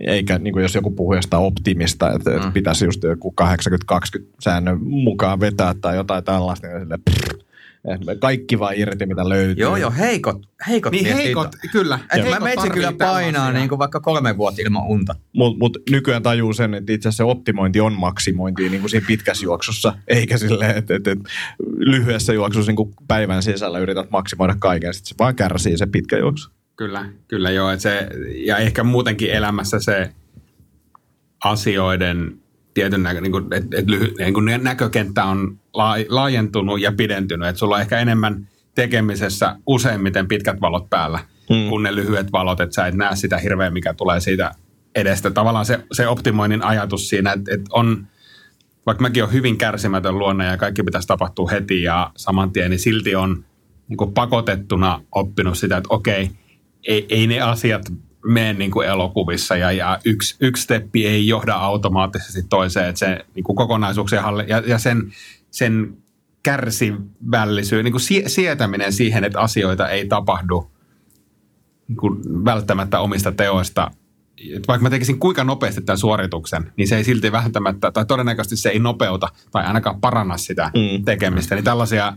Eikä 0.00 0.38
niin 0.38 0.52
kuin 0.52 0.62
jos 0.62 0.74
joku 0.74 0.90
puhuu 0.90 1.14
jostain 1.14 1.42
optimista, 1.42 2.12
että, 2.12 2.30
mm. 2.30 2.36
että 2.36 2.50
pitäisi 2.50 2.84
just 2.84 3.02
joku 3.02 3.34
80-20 3.40 3.44
säännön 4.40 4.78
mukaan 4.82 5.40
vetää 5.40 5.74
tai 5.80 5.96
jotain 5.96 6.24
tällaista, 6.24 6.66
niin 6.66 6.80
sille, 6.80 6.98
pff, 7.10 7.42
kaikki 8.20 8.58
vaan 8.58 8.74
irti, 8.76 9.06
mitä 9.06 9.28
löytyy. 9.28 9.62
Joo, 9.62 9.76
joo, 9.76 9.92
heikot, 9.98 10.36
heikot 10.68 10.92
Niin 10.92 11.14
heikot, 11.14 11.48
kyllä. 11.72 11.98
Et 12.16 12.30
mä 12.30 12.40
meitsi 12.40 12.70
kyllä 12.70 12.92
painaa 12.98 13.52
niin 13.52 13.68
kuin 13.68 13.78
vaikka 13.78 14.00
kolme 14.00 14.36
vuotta 14.36 14.62
ilman 14.62 14.86
unta. 14.86 15.14
Mutta 15.32 15.58
mut 15.58 15.78
nykyään 15.90 16.22
tajuu 16.22 16.52
sen, 16.52 16.74
että 16.74 16.92
itse 16.92 17.08
asiassa 17.08 17.24
se 17.24 17.30
optimointi 17.30 17.80
on 17.80 17.92
maksimointi 17.92 18.68
niin 18.68 18.80
kuin 18.80 18.90
siinä 18.90 19.06
pitkässä 19.06 19.44
juoksussa, 19.44 19.94
eikä 20.08 20.38
silleen, 20.38 20.76
että 20.76 20.94
et, 20.94 21.06
et, 21.06 21.18
lyhyessä 21.76 22.32
juoksussa 22.32 22.70
niin 22.70 22.76
kuin 22.76 22.94
päivän 23.08 23.42
sisällä 23.42 23.78
yrität 23.78 24.10
maksimoida 24.10 24.56
kaiken, 24.58 24.94
sitten 24.94 25.08
se 25.08 25.14
vaan 25.18 25.36
kärsii 25.36 25.78
se 25.78 25.86
pitkä 25.86 26.18
juoksu. 26.18 26.50
Kyllä, 26.76 27.08
kyllä 27.28 27.50
joo. 27.50 27.70
Et 27.70 27.80
se, 27.80 28.08
ja 28.34 28.58
ehkä 28.58 28.84
muutenkin 28.84 29.30
elämässä 29.30 29.80
se 29.80 30.10
asioiden 31.44 32.41
tietyn 32.74 33.02
näkö, 33.02 33.20
niin 33.20 33.32
kuin, 33.32 33.44
että, 33.44 33.78
että 33.78 33.90
lyhy, 33.90 34.14
niin 34.18 34.34
kuin 34.34 34.46
näkökenttä 34.62 35.24
on 35.24 35.58
laajentunut 36.08 36.80
ja 36.80 36.92
pidentynyt. 36.92 37.48
Että 37.48 37.58
sulla 37.58 37.74
on 37.74 37.80
ehkä 37.80 37.98
enemmän 37.98 38.48
tekemisessä 38.74 39.56
useimmiten 39.66 40.28
pitkät 40.28 40.60
valot 40.60 40.90
päällä 40.90 41.18
hmm. 41.48 41.68
kuin 41.68 41.82
ne 41.82 41.94
lyhyet 41.94 42.32
valot, 42.32 42.60
että 42.60 42.74
sä 42.74 42.86
et 42.86 42.94
näe 42.94 43.16
sitä 43.16 43.38
hirveä, 43.38 43.70
mikä 43.70 43.94
tulee 43.94 44.20
siitä 44.20 44.54
edestä. 44.94 45.30
Tavallaan 45.30 45.66
se, 45.66 45.84
se 45.92 46.08
optimoinnin 46.08 46.64
ajatus 46.64 47.08
siinä, 47.08 47.32
että, 47.32 47.54
että 47.54 47.70
on, 47.72 48.06
vaikka 48.86 49.02
mäkin 49.02 49.24
on 49.24 49.32
hyvin 49.32 49.58
kärsimätön 49.58 50.18
luonne 50.18 50.46
ja 50.46 50.56
kaikki 50.56 50.82
pitäisi 50.82 51.08
tapahtua 51.08 51.50
heti 51.50 51.82
ja 51.82 52.10
saman 52.16 52.52
tien, 52.52 52.70
niin 52.70 52.80
silti 52.80 53.14
on 53.14 53.44
niin 53.88 54.12
pakotettuna 54.14 55.00
oppinut 55.14 55.58
sitä, 55.58 55.76
että 55.76 55.94
okei, 55.94 56.30
ei, 56.88 57.06
ei 57.08 57.26
ne 57.26 57.40
asiat 57.40 57.82
mene 58.24 58.52
niin 58.52 58.70
kuin 58.70 58.88
elokuvissa 58.88 59.56
ja, 59.56 59.72
ja 59.72 59.98
yksi, 60.04 60.36
yksi 60.40 60.62
steppi 60.62 61.06
ei 61.06 61.28
johda 61.28 61.54
automaattisesti 61.54 62.42
toiseen, 62.48 62.88
että 62.88 62.98
se 62.98 63.26
niin 63.34 63.44
kuin 63.44 63.56
kokonaisuuksien 63.56 64.22
halle, 64.22 64.44
ja, 64.48 64.62
ja 64.66 64.78
sen, 64.78 65.12
sen 65.50 65.96
kärsivällisyys, 66.42 67.84
niin 67.84 67.92
kuin 67.92 68.02
sietäminen 68.26 68.92
siihen, 68.92 69.24
että 69.24 69.40
asioita 69.40 69.88
ei 69.88 70.06
tapahdu 70.06 70.70
niin 71.88 71.96
kuin 71.96 72.44
välttämättä 72.44 73.00
omista 73.00 73.32
teoista 73.32 73.90
vaikka 74.68 74.82
mä 74.82 74.90
tekisin 74.90 75.18
kuinka 75.18 75.44
nopeasti 75.44 75.80
tämän 75.80 75.98
suorituksen, 75.98 76.72
niin 76.76 76.88
se 76.88 76.96
ei 76.96 77.04
silti 77.04 77.32
välttämättä, 77.32 77.90
tai 77.90 78.06
todennäköisesti 78.06 78.56
se 78.56 78.68
ei 78.68 78.78
nopeuta 78.78 79.28
tai 79.50 79.64
ainakaan 79.64 80.00
paranna 80.00 80.36
sitä 80.36 80.70
mm. 80.74 81.04
tekemistä. 81.04 81.54
Niin 81.54 81.64
tällaisia 81.64 82.12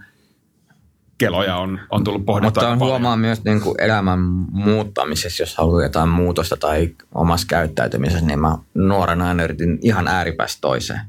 keloja 1.17 1.55
on, 1.55 1.79
on 1.89 2.03
tullut 2.03 2.25
pohdittua. 2.25 2.63
Mutta 2.63 2.69
on 2.69 2.79
huomaa 2.79 3.17
myös 3.17 3.43
niin 3.43 3.61
kuin 3.61 3.81
elämän 3.81 4.19
muuttamisessa, 4.51 5.43
jos 5.43 5.55
haluaa 5.55 5.83
jotain 5.83 6.09
muutosta 6.09 6.57
tai 6.57 6.95
omassa 7.15 7.47
käyttäytymisessä, 7.49 8.25
niin 8.25 8.39
mä 8.39 8.57
nuorena 8.73 9.27
aina 9.27 9.43
yritin 9.43 9.79
ihan 9.81 10.07
ääripäistä 10.07 10.61
toiseen. 10.61 11.01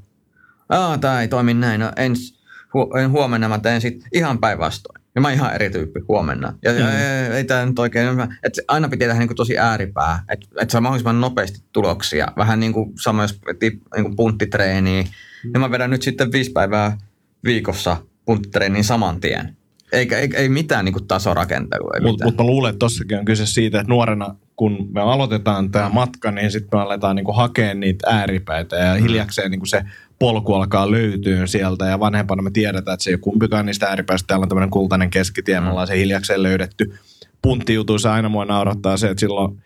Aa, 0.69 0.99
tämä 0.99 1.21
ei 1.21 1.29
toimi 1.29 1.55
näin. 1.55 1.81
No, 1.81 1.93
ens, 1.97 2.39
hu, 2.75 2.93
en 2.95 3.11
huomenna 3.11 3.49
mä 3.49 3.59
teen 3.59 3.81
sitten 3.81 4.09
ihan 4.15 4.39
päinvastoin. 4.39 5.03
Ja 5.15 5.21
mä 5.21 5.29
oon 5.29 5.35
ihan 5.35 5.55
eri 5.55 5.71
tyyppi 5.71 6.01
huomenna. 6.09 6.55
Ja, 6.63 6.73
mm. 6.73 6.79
ja, 6.79 7.37
ei 7.37 7.45
tämä 7.45 7.67
nyt 7.67 7.79
oikein, 7.79 8.09
että 8.43 8.63
aina 8.69 8.89
pitää 8.89 9.09
tehdä 9.09 9.19
niin 9.19 9.29
kuin 9.29 9.37
tosi 9.37 9.59
ääripää, 9.59 10.25
että 10.29 10.47
et 10.61 10.71
saa 10.71 10.81
mahdollisimman 10.81 11.21
nopeasti 11.21 11.61
tuloksia. 11.73 12.29
Vähän 12.37 12.61
niin 12.61 12.73
kuin 12.73 12.93
sama, 13.03 13.23
jos 13.23 13.41
niin 13.61 13.81
kuin 14.03 14.17
punttitreeniä. 14.17 15.03
Mm. 15.03 15.51
Ja 15.55 15.61
mä 15.61 15.71
vedän 15.71 15.91
nyt 15.91 16.03
sitten 16.03 16.33
viisi 16.33 16.51
päivää 16.53 16.99
viikossa 17.45 17.97
punttitreeniin 18.25 18.85
saman 18.85 19.21
tien. 19.21 19.57
Eikä, 19.93 20.19
ei, 20.19 20.29
ei 20.35 20.49
mitään 20.49 20.85
niin 20.85 20.93
kuin 20.93 21.07
tasorakentelua. 21.07 21.91
Mutta 22.03 22.25
mut 22.25 22.39
mä 22.39 22.45
luulen, 22.45 22.71
että 22.71 22.79
tossakin 22.79 23.19
on 23.19 23.25
kyse 23.25 23.47
siitä, 23.47 23.81
että 23.81 23.93
nuorena 23.93 24.35
kun 24.57 24.89
me 24.93 25.01
aloitetaan 25.01 25.71
tämä 25.71 25.89
matka, 25.89 26.31
niin 26.31 26.51
sitten 26.51 26.79
me 26.79 26.83
aletaan 26.83 27.17
niin 27.17 27.35
hakea 27.35 27.75
niitä 27.75 28.11
ääripäitä 28.11 28.77
ja 28.77 28.95
mm. 28.95 29.03
hiljakseen 29.03 29.51
niin 29.51 29.67
se 29.67 29.83
polku 30.19 30.55
alkaa 30.55 30.91
löytyä 30.91 31.47
sieltä 31.47 31.87
ja 31.87 32.01
vanhempana 32.01 32.43
me 32.43 32.51
tiedetään, 32.51 32.95
että 32.95 33.05
se 33.05 33.11
ei 33.11 33.15
ole 33.15 33.21
kumpikaan 33.21 33.67
niistä 33.67 33.87
ääripäistä. 33.87 34.27
Täällä 34.27 34.45
on 34.45 34.49
tämmöinen 34.49 34.71
kultainen 34.71 35.11
keskitie, 35.11 35.61
me 35.61 35.71
ollaan 35.71 35.87
se 35.87 35.99
hiljakseen 35.99 36.43
löydetty. 36.43 36.95
Punttijutuissa 37.43 38.13
aina 38.13 38.29
mua 38.29 38.45
naurattaa 38.45 38.97
se, 38.97 39.11
että 39.11 39.21
silloin 39.21 39.63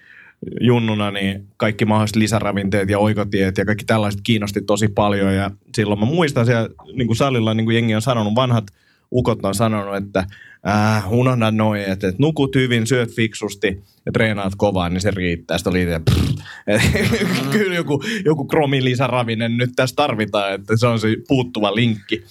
junnuna 0.61 1.11
niin 1.11 1.47
kaikki 1.57 1.85
mahdolliset 1.85 2.17
lisäravinteet 2.17 2.91
ja 2.91 2.99
oikotiet 2.99 3.59
ja 3.59 3.65
kaikki 3.65 3.85
tällaiset 3.85 4.21
kiinnosti 4.23 4.61
tosi 4.61 4.89
paljon. 4.89 5.35
Ja 5.35 5.51
silloin 5.77 6.01
mä 6.01 6.07
muistan 6.07 6.47
siellä 6.47 6.69
niin 6.93 7.07
kuin 7.07 7.17
salilla, 7.17 7.55
niin 7.55 7.65
kuin 7.65 7.75
jengi 7.75 7.95
on 7.95 8.03
sanonut, 8.03 8.35
vanhat 8.35 8.65
ukot 9.13 9.45
on 9.45 9.55
sanonut, 9.55 9.97
että 9.97 10.25
äh, 10.69 11.13
unohda 11.13 11.51
noin, 11.51 11.81
että, 11.81 12.09
että 12.09 12.23
nukut 12.23 12.55
hyvin, 12.55 12.87
syöt 12.87 13.11
fiksusti 13.11 13.83
ja 14.07 14.13
treenaat 14.13 14.53
kovaa, 14.57 14.89
niin 14.89 15.01
se 15.01 15.11
riittää. 15.11 15.59
Sitten 15.59 15.71
oli, 15.71 15.87
mm. 15.87 16.35
kyllä 17.53 17.75
joku, 17.75 18.03
joku 18.25 18.45
kromilisäravinen 18.45 19.57
nyt 19.57 19.71
tässä 19.77 19.97
tarvitaan, 19.97 20.55
että 20.55 20.77
se 20.77 20.87
on 20.87 21.01
se 21.01 21.17
puuttuva 21.29 21.75
linkki. 21.75 22.25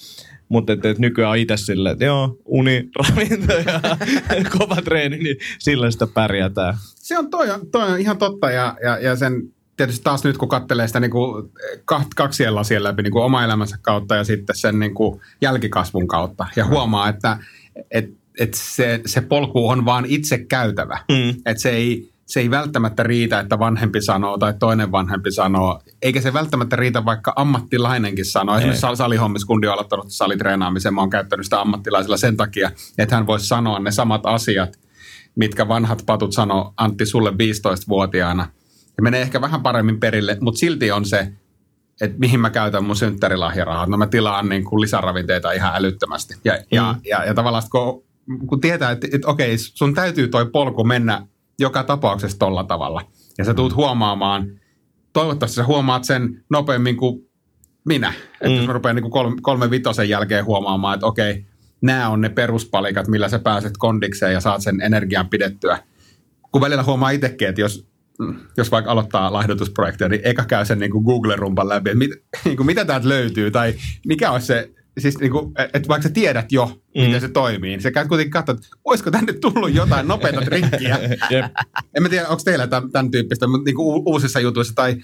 Mutta 0.49 0.73
et, 0.73 0.85
et 0.85 0.99
nykyään 0.99 1.31
on 1.31 1.37
itse 1.37 1.57
silleen, 1.57 1.93
että 1.93 2.05
joo, 2.05 2.37
uni, 2.45 2.89
ravinto 2.95 3.53
ja 3.53 3.81
kova 4.57 4.75
treeni, 4.75 5.17
niin 5.17 5.37
sillä 5.59 5.91
sitä 5.91 6.07
pärjätään. 6.07 6.73
Se 6.95 7.17
on, 7.17 7.29
toi, 7.29 7.47
toi 7.71 7.91
on 7.91 7.99
ihan 7.99 8.17
totta 8.17 8.51
ja, 8.51 8.77
ja, 8.83 8.97
ja 8.97 9.15
sen 9.15 9.53
tietysti 9.79 10.03
taas 10.03 10.23
nyt 10.23 10.37
kun 10.37 10.49
katselee 10.49 10.87
sitä 10.87 10.99
niin 10.99 11.11
kuin 11.11 11.51
kaksien 12.15 12.55
lasien 12.55 12.83
läpi 12.83 13.03
niin 13.03 13.11
kuin 13.11 13.23
oma 13.23 13.43
elämänsä 13.43 13.77
kautta 13.81 14.15
ja 14.15 14.23
sitten 14.23 14.55
sen 14.55 14.79
niin 14.79 14.93
kuin 14.93 15.21
jälkikasvun 15.41 16.07
kautta 16.07 16.45
ja 16.55 16.65
huomaa, 16.65 17.09
että 17.09 17.37
et, 17.91 18.09
et 18.39 18.53
se, 18.53 19.01
se 19.05 19.21
polku 19.21 19.69
on 19.69 19.85
vaan 19.85 20.05
itse 20.07 20.37
käytävä. 20.37 20.99
Mm. 21.09 21.29
Että 21.29 21.61
se 21.61 21.69
ei, 21.69 22.09
se 22.25 22.39
ei 22.39 22.51
välttämättä 22.51 23.03
riitä, 23.03 23.39
että 23.39 23.59
vanhempi 23.59 24.01
sanoo 24.01 24.37
tai 24.37 24.53
toinen 24.59 24.91
vanhempi 24.91 25.31
sanoo. 25.31 25.81
Eikä 26.01 26.21
se 26.21 26.33
välttämättä 26.33 26.75
riitä, 26.75 27.05
vaikka 27.05 27.33
ammattilainenkin 27.35 28.25
sanoo. 28.25 28.55
Ei. 28.55 28.59
Esimerkiksi 28.59 28.97
salihommissa, 28.97 29.47
kundi 29.47 29.67
on 29.67 29.73
aloittanut 29.73 30.05
salitreenaamisen, 30.09 30.93
mä 30.93 31.01
oon 31.01 31.09
käyttänyt 31.09 31.45
sitä 31.45 31.61
ammattilaisilla 31.61 32.17
sen 32.17 32.37
takia, 32.37 32.71
että 32.97 33.15
hän 33.15 33.27
voisi 33.27 33.47
sanoa 33.47 33.79
ne 33.79 33.91
samat 33.91 34.25
asiat, 34.25 34.79
mitkä 35.35 35.67
vanhat 35.67 36.03
patut 36.05 36.33
sanoo 36.33 36.73
Antti 36.77 37.05
sulle 37.05 37.29
15-vuotiaana. 37.29 38.47
Ja 38.99 39.03
menee 39.03 39.21
ehkä 39.21 39.41
vähän 39.41 39.61
paremmin 39.61 39.99
perille, 39.99 40.37
mutta 40.41 40.59
silti 40.59 40.91
on 40.91 41.05
se, 41.05 41.31
että 42.01 42.19
mihin 42.19 42.39
mä 42.39 42.49
käytän 42.49 42.83
mun 42.83 42.95
synttärilahjarahat. 42.95 43.89
No 43.89 43.97
mä 43.97 44.07
tilaan 44.07 44.49
niin 44.49 44.63
kuin 44.63 44.81
lisäravinteita 44.81 45.51
ihan 45.51 45.75
älyttömästi. 45.75 46.35
Ja, 46.45 46.53
mm. 46.53 46.59
ja, 46.71 46.95
ja, 47.05 47.25
ja 47.25 47.33
tavallaan 47.33 47.63
kun, 47.71 48.03
kun 48.47 48.61
tietää, 48.61 48.91
että, 48.91 49.07
että 49.13 49.27
okei, 49.27 49.57
sun 49.57 49.93
täytyy 49.93 50.27
toi 50.27 50.45
polku 50.45 50.83
mennä 50.83 51.27
joka 51.59 51.83
tapauksessa 51.83 52.39
tolla 52.39 52.63
tavalla. 52.63 53.01
Ja 53.37 53.45
sä 53.45 53.53
tuut 53.53 53.75
huomaamaan, 53.75 54.59
toivottavasti 55.13 55.55
sä 55.55 55.65
huomaat 55.65 56.03
sen 56.03 56.43
nopeammin 56.49 56.97
kuin 56.97 57.29
minä. 57.85 58.13
Että 58.33 58.49
mm. 58.49 58.55
jos 58.55 58.67
mä 58.67 58.73
rupean 58.73 58.95
niin 58.95 59.03
kuin 59.03 59.11
kolme, 59.11 59.35
kolme 59.41 59.69
vitosen 59.69 60.09
jälkeen 60.09 60.45
huomaamaan, 60.45 60.93
että 60.93 61.05
okei, 61.05 61.45
nämä 61.81 62.09
on 62.09 62.21
ne 62.21 62.29
peruspalikat, 62.29 63.07
millä 63.07 63.29
sä 63.29 63.39
pääset 63.39 63.73
kondikseen 63.77 64.33
ja 64.33 64.39
saat 64.39 64.61
sen 64.61 64.81
energian 64.81 65.29
pidettyä. 65.29 65.79
Kun 66.51 66.61
välillä 66.61 66.83
huomaa 66.83 67.09
itsekin, 67.09 67.47
että 67.47 67.61
jos 67.61 67.89
jos 68.57 68.71
vaikka 68.71 68.91
aloittaa 68.91 69.33
laihdutusprojektia, 69.33 70.09
niin 70.09 70.21
eka 70.23 70.45
käy 70.45 70.65
sen 70.65 70.79
niin 70.79 70.91
kuin 70.91 71.03
Google-rumpan 71.03 71.69
läpi, 71.69 71.89
että 71.89 71.97
mit, 71.99 72.11
niin 72.45 72.57
kuin 72.57 72.67
mitä 72.67 72.85
täältä 72.85 73.09
löytyy 73.09 73.51
tai 73.51 73.73
mikä 74.05 74.31
olisi 74.31 74.47
se, 74.47 74.71
siis 74.97 75.17
niin 75.19 75.31
kuin, 75.31 75.51
että 75.73 75.87
vaikka 75.87 76.07
sä 76.07 76.13
tiedät 76.13 76.51
jo, 76.51 76.65
mm. 76.65 77.01
miten 77.01 77.21
se 77.21 77.29
toimii, 77.29 77.69
niin 77.69 77.81
sä 77.81 77.91
käyt 77.91 78.07
kuitenkin 78.07 78.31
katsoa, 78.31 78.55
että 78.55 78.67
olisiko 78.83 79.11
tänne 79.11 79.33
tullut 79.33 79.73
jotain 79.73 80.07
nopeita 80.07 80.41
trikkiä. 80.41 80.99
En 81.95 82.03
mä 82.03 82.09
tiedä, 82.09 82.27
onko 82.27 82.41
teillä 82.45 82.67
tämän, 82.67 82.91
tämän 82.91 83.11
tyyppistä, 83.11 83.47
mutta 83.47 83.65
niin 83.65 83.75
kuin 83.75 84.03
uusissa 84.05 84.39
jutuissa 84.39 84.75
tai, 84.75 84.95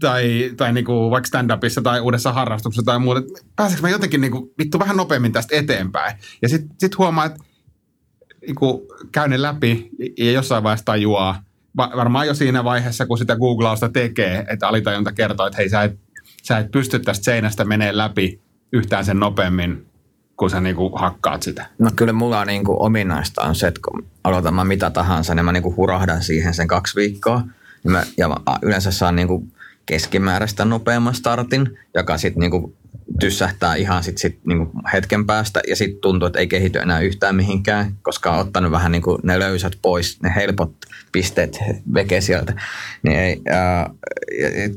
tai, 0.00 0.52
tai 0.56 0.72
niin 0.72 0.84
kuin 0.84 1.10
vaikka 1.10 1.28
stand-upissa 1.28 1.82
tai 1.82 2.00
uudessa 2.00 2.32
harrastuksessa 2.32 2.84
tai 2.84 2.98
muuta, 2.98 3.22
pääseekö 3.56 3.82
mä 3.82 3.90
jotenkin 3.90 4.20
niin 4.20 4.32
kuin, 4.32 4.50
vittu 4.58 4.78
vähän 4.78 4.96
nopeammin 4.96 5.32
tästä 5.32 5.56
eteenpäin. 5.56 6.16
Ja 6.42 6.48
sitten 6.48 6.70
sit 6.78 6.98
huomaa, 6.98 7.24
että 7.24 7.44
niin 8.46 8.54
kuin, 8.54 8.82
käy 9.12 9.28
ne 9.28 9.42
läpi 9.42 9.90
ja 10.18 10.32
jossain 10.32 10.62
vaiheessa 10.62 10.84
tajuaa, 10.84 11.42
varmaan 11.76 12.26
jo 12.26 12.34
siinä 12.34 12.64
vaiheessa, 12.64 13.06
kun 13.06 13.18
sitä 13.18 13.36
googlausta 13.36 13.88
tekee, 13.88 14.44
että 14.48 14.68
alitajunta 14.68 15.12
kertoo, 15.12 15.46
että 15.46 15.56
hei, 15.56 15.68
sä 15.68 15.82
et, 15.82 15.98
sä 16.42 16.58
et 16.58 16.70
pysty 16.70 16.98
tästä 16.98 17.24
seinästä 17.24 17.64
menee 17.64 17.96
läpi 17.96 18.40
yhtään 18.72 19.04
sen 19.04 19.20
nopeammin, 19.20 19.86
kun 20.36 20.50
sä 20.50 20.60
niinku 20.60 20.90
hakkaat 20.94 21.42
sitä. 21.42 21.66
No 21.78 21.90
kyllä 21.96 22.12
mulla 22.12 22.40
on 22.40 22.46
niinku 22.46 22.76
ominaista 22.84 23.42
on 23.42 23.54
se, 23.54 23.66
että 23.66 23.80
kun 23.88 24.06
aloitan 24.24 24.54
mä 24.54 24.64
mitä 24.64 24.90
tahansa, 24.90 25.34
niin 25.34 25.44
mä 25.44 25.52
niinku 25.52 25.76
hurahdan 25.76 26.22
siihen 26.22 26.54
sen 26.54 26.68
kaksi 26.68 26.96
viikkoa. 26.96 27.42
Niin 27.84 27.92
mä, 27.92 28.02
ja 28.16 28.28
mä 28.28 28.36
yleensä 28.62 28.90
saan 28.90 29.16
niinku 29.16 29.46
keskimääräistä 29.86 30.64
nopeamman 30.64 31.14
startin, 31.14 31.78
joka 31.94 32.18
sitten 32.18 32.40
niinku 32.40 32.76
tyssähtää 33.20 33.74
ihan 33.74 34.04
sit, 34.04 34.18
sit 34.18 34.38
niinku 34.46 34.72
hetken 34.92 35.26
päästä 35.26 35.60
ja 35.68 35.76
sitten 35.76 36.00
tuntuu, 36.00 36.26
että 36.26 36.38
ei 36.38 36.46
kehity 36.46 36.78
enää 36.78 37.00
yhtään 37.00 37.36
mihinkään, 37.36 37.96
koska 38.02 38.32
on 38.32 38.38
ottanut 38.38 38.70
vähän 38.72 38.92
niinku 38.92 39.18
ne 39.22 39.38
löysät 39.38 39.72
pois, 39.82 40.22
ne 40.22 40.32
helpot 40.36 40.72
pisteet 41.12 41.58
veke 41.94 42.20
sieltä. 42.20 42.52
Niin 43.02 43.18
ei, 43.18 43.42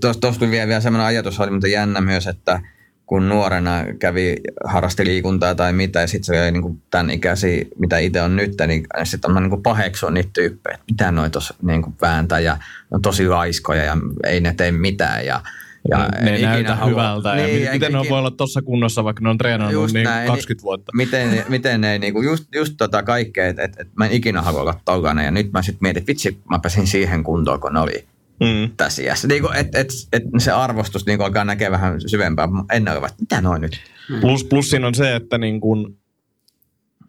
tuossa 0.02 0.40
tuli 0.40 0.52
vielä, 0.52 0.68
vielä 0.68 0.82
sellainen 0.82 1.08
ajatus, 1.08 1.40
oli 1.40 1.52
mutta 1.52 1.68
jännä 1.68 2.02
myös, 2.02 2.28
että 2.28 2.62
kun 3.06 3.30
nuorena 3.30 3.86
kävi, 4.00 4.36
harrasti 4.66 5.06
liikuntaa 5.06 5.56
tai 5.56 5.74
mitä, 5.74 6.02
ja 6.02 6.08
sitten 6.08 6.26
se 6.26 6.42
oli 6.42 6.52
niin 6.52 6.82
tämän 6.92 7.10
ikäisiä, 7.10 7.66
mitä 7.80 7.98
itse 7.98 8.22
on 8.22 8.36
nyt, 8.36 8.54
niin 8.68 8.88
sitten 9.04 9.38
on 9.38 9.44
niin 9.44 9.64
paheksua 9.64 10.12
niitä 10.12 10.30
tyyppejä, 10.34 10.74
että 10.74 10.86
mitä 10.92 11.12
noita 11.12 11.40
niin 11.62 11.84
vääntää, 12.02 12.40
ja 12.40 12.58
on 12.92 13.02
tosi 13.02 13.28
laiskoja, 13.28 13.84
ja 13.84 13.98
ei 14.24 14.42
ne 14.42 14.54
tee 14.58 14.72
mitään, 14.72 15.26
ja 15.26 15.42
ja 15.90 16.10
ne, 16.22 16.32
ne 16.32 16.42
näytä 16.42 16.76
halua. 16.76 16.90
hyvältä. 16.90 17.36
Niin, 17.36 17.64
ja 17.64 17.72
miten 17.72 17.92
ne 17.92 18.00
voi 18.10 18.20
olla 18.20 18.32
tuossa 18.32 18.62
kunnossa, 18.62 19.04
vaikka 19.04 19.24
ne 19.24 19.30
on 19.30 19.38
treenannut 19.38 19.94
niin 19.94 20.04
näin, 20.04 20.28
20 20.28 20.54
niin, 20.54 20.64
vuotta? 20.64 20.92
Miten, 20.96 21.46
miten 21.50 21.82
ne, 21.82 22.00
niinku, 22.00 22.22
just, 22.22 22.46
just 22.56 22.74
tota 22.78 23.04
kaikkea, 23.04 23.48
että 23.48 23.64
et, 23.64 23.80
et 23.80 23.88
mä 23.96 24.06
en 24.06 24.12
ikinä 24.12 24.42
halua 24.42 24.62
olla 24.62 24.80
tokana. 24.86 25.24
Ja 25.24 25.32
nyt 25.32 25.52
mä 25.52 25.62
sitten 25.62 25.80
mietin, 25.82 26.02
että 26.02 26.08
vitsi, 26.08 26.38
mä 26.50 26.60
pääsin 26.60 26.88
siihen 26.88 27.24
kuntoon, 27.24 27.60
kun 27.60 27.74
ne 27.74 27.80
oli 27.80 28.06
mm. 28.40 28.72
tässä 28.78 29.02
iässä. 29.02 29.28
Niinku, 29.28 29.50
et, 29.56 29.76
et, 29.76 29.90
et, 30.14 30.24
se 30.38 30.52
arvostus 30.52 31.06
niinku 31.06 31.24
alkaa 31.24 31.46
näkeä 31.46 31.72
vähän 31.72 32.02
syvempää. 32.02 32.50
Ennen 32.72 32.94
olivat, 32.94 33.16
mitä 33.20 33.42
noin 33.42 33.62
nyt? 33.62 33.80
Mm. 34.10 34.22
Plus, 34.22 34.44
plus 34.44 34.70
siinä 34.70 34.88
on 34.88 34.96
se, 34.96 35.16
että 35.16 35.38
niin 35.38 35.62
kun, 35.62 35.98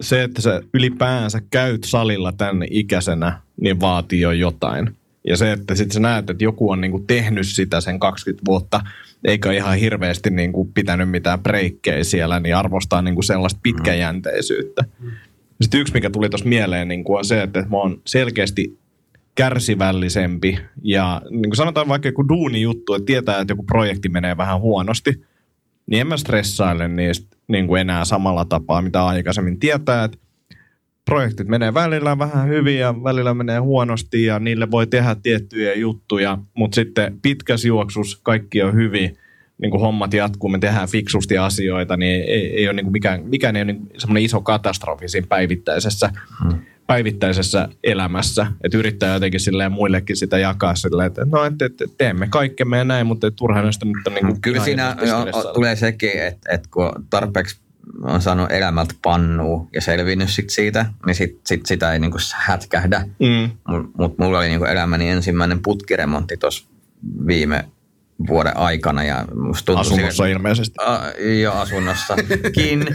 se, 0.01 0.23
että 0.23 0.43
sä 0.43 0.63
ylipäänsä 0.75 1.43
käyt 1.51 1.85
salilla 1.85 2.33
tänne 2.33 2.67
ikäisenä, 2.71 3.41
niin 3.61 3.81
vaatii 3.81 4.21
jo 4.21 4.33
jotain. 4.33 4.97
Ja 5.29 5.37
se, 5.37 5.53
että 5.53 5.75
sitten 5.75 5.95
sä 5.95 6.01
näet, 6.01 6.31
että 6.31 6.45
joku 6.45 6.71
on 6.71 6.81
niinku 6.81 7.05
tehnyt 7.07 7.47
sitä 7.47 7.81
sen 7.81 7.99
20 7.99 8.43
vuotta, 8.47 8.81
eikä 9.25 9.53
ihan 9.53 9.77
hirveästi 9.77 10.31
niinku 10.31 10.65
pitänyt 10.65 11.11
mitään 11.11 11.43
breikkejä 11.43 12.05
siellä, 12.05 12.41
niin 12.41 12.57
arvostaa 12.57 13.03
niinku 13.03 13.23
sellaista 13.23 13.61
pitkäjänteisyyttä. 13.63 14.85
Mm. 15.01 15.11
Sitten 15.61 15.81
yksi, 15.81 15.95
mikä 15.95 16.11
tuli 16.11 16.29
tuossa 16.29 16.49
mieleen, 16.49 16.89
niinku 16.89 17.15
on 17.15 17.25
se, 17.25 17.43
että 17.43 17.67
mä 17.71 17.77
oon 17.77 18.01
selkeästi 18.07 18.79
kärsivällisempi. 19.35 20.59
Ja 20.83 21.23
niin 21.31 21.43
kuin 21.43 21.57
sanotaan 21.57 21.89
vaikka 21.89 22.09
joku 22.09 22.29
duuni 22.29 22.63
juttu, 22.63 22.95
että 22.95 23.07
tietää, 23.07 23.41
että 23.41 23.53
joku 23.53 23.63
projekti 23.63 24.09
menee 24.09 24.37
vähän 24.37 24.61
huonosti, 24.61 25.25
niin 25.87 26.01
en 26.01 26.07
mä 26.07 26.17
stressaile 26.17 26.89
niistä 26.89 27.37
niin 27.49 27.67
kuin 27.67 27.81
enää 27.81 28.05
samalla 28.05 28.45
tapaa, 28.45 28.83
mitä 28.83 29.07
aikaisemmin 29.07 29.59
tietää, 29.59 30.05
että 30.05 30.19
projektit 31.05 31.49
menee 31.49 31.75
välillä 31.75 32.19
vähän 32.19 32.49
hyvin 32.49 32.79
ja 32.79 32.95
välillä 33.05 33.35
menee 33.35 33.59
huonosti 33.59 34.25
ja 34.25 34.39
niille 34.39 34.71
voi 34.71 34.87
tehdä 34.87 35.17
tiettyjä 35.23 35.75
juttuja, 35.75 36.39
mutta 36.55 36.75
sitten 36.75 37.19
pitkässä 37.23 37.69
juoksussa 37.69 38.21
kaikki 38.23 38.63
on 38.63 38.75
hyvin, 38.75 39.19
niin 39.59 39.71
kuin 39.71 39.81
hommat 39.81 40.15
jatkuu, 40.15 40.49
me 40.49 40.59
tehdään 40.59 40.89
fiksusti 40.89 41.39
asioita, 41.39 41.97
niin 41.97 42.25
ei, 42.25 42.57
ei 42.57 42.69
ole 42.69 42.73
niin 42.73 42.85
kuin 42.85 42.93
mikään, 42.93 43.25
mikään 43.25 43.57
ei 43.57 43.63
ole 43.63 43.73
niin 43.73 43.87
semmoinen 43.99 44.23
iso 44.23 44.41
katastrofi 44.41 45.09
siinä 45.09 45.27
päivittäisessä 45.29 46.11
hmm. 46.45 46.59
päivittäisessä 46.87 47.69
elämässä, 47.85 48.47
että 48.65 48.79
yrittää 48.79 49.15
jotenkin 49.15 49.41
silleen 49.41 49.73
muillekin 49.73 50.17
sitä 50.17 50.39
jakaa 50.39 50.75
silleen, 50.75 51.07
että 51.07 51.27
no, 51.33 51.45
että, 51.45 51.65
että 51.65 51.85
teemme 51.99 52.27
kaikkemme 52.31 52.79
ja 52.79 52.85
näin, 52.85 53.07
mutta 53.07 53.31
turhaan 53.31 53.73
sitä 53.73 53.87
nyt 53.87 54.07
on 54.07 54.15
niin 54.15 54.27
kuin 54.27 54.41
Kyllä 54.41 54.65
siinä 54.65 54.97
jo, 55.01 55.53
tulee 55.55 55.77
sekin, 55.77 56.23
että, 56.23 56.53
että 56.53 56.69
kun 56.73 57.07
tarpeeksi 57.11 57.64
on 58.03 58.23
saanut 58.23 58.53
elämältä 58.53 58.95
pannua 59.03 59.69
ja 59.73 59.81
selvinnyt 59.81 60.31
sit 60.31 60.51
siitä, 60.51 60.87
niin 61.07 61.15
sit, 61.15 61.41
sit 61.47 61.67
sitä 61.67 61.93
ei 61.93 61.99
niinku 61.99 62.19
hätkähdä. 62.35 63.07
Mm. 63.19 63.51
Mutta 63.69 63.99
mut 63.99 64.19
mulla 64.19 64.39
oli 64.39 64.49
niinku 64.49 64.65
elämäni 64.65 65.09
ensimmäinen 65.09 65.63
putkiremontti 65.63 66.37
tuossa 66.37 66.69
viime 67.27 67.65
vuoden 68.27 68.57
aikana. 68.57 69.05
Ja 69.05 69.25
musta 69.35 69.67
tuntui 69.67 69.81
asunnossa 69.81 70.17
sille, 70.17 70.31
ilmeisesti. 70.31 70.75
Uh, 70.83 71.41
joo, 71.41 71.55
asunnossakin. 71.55 72.87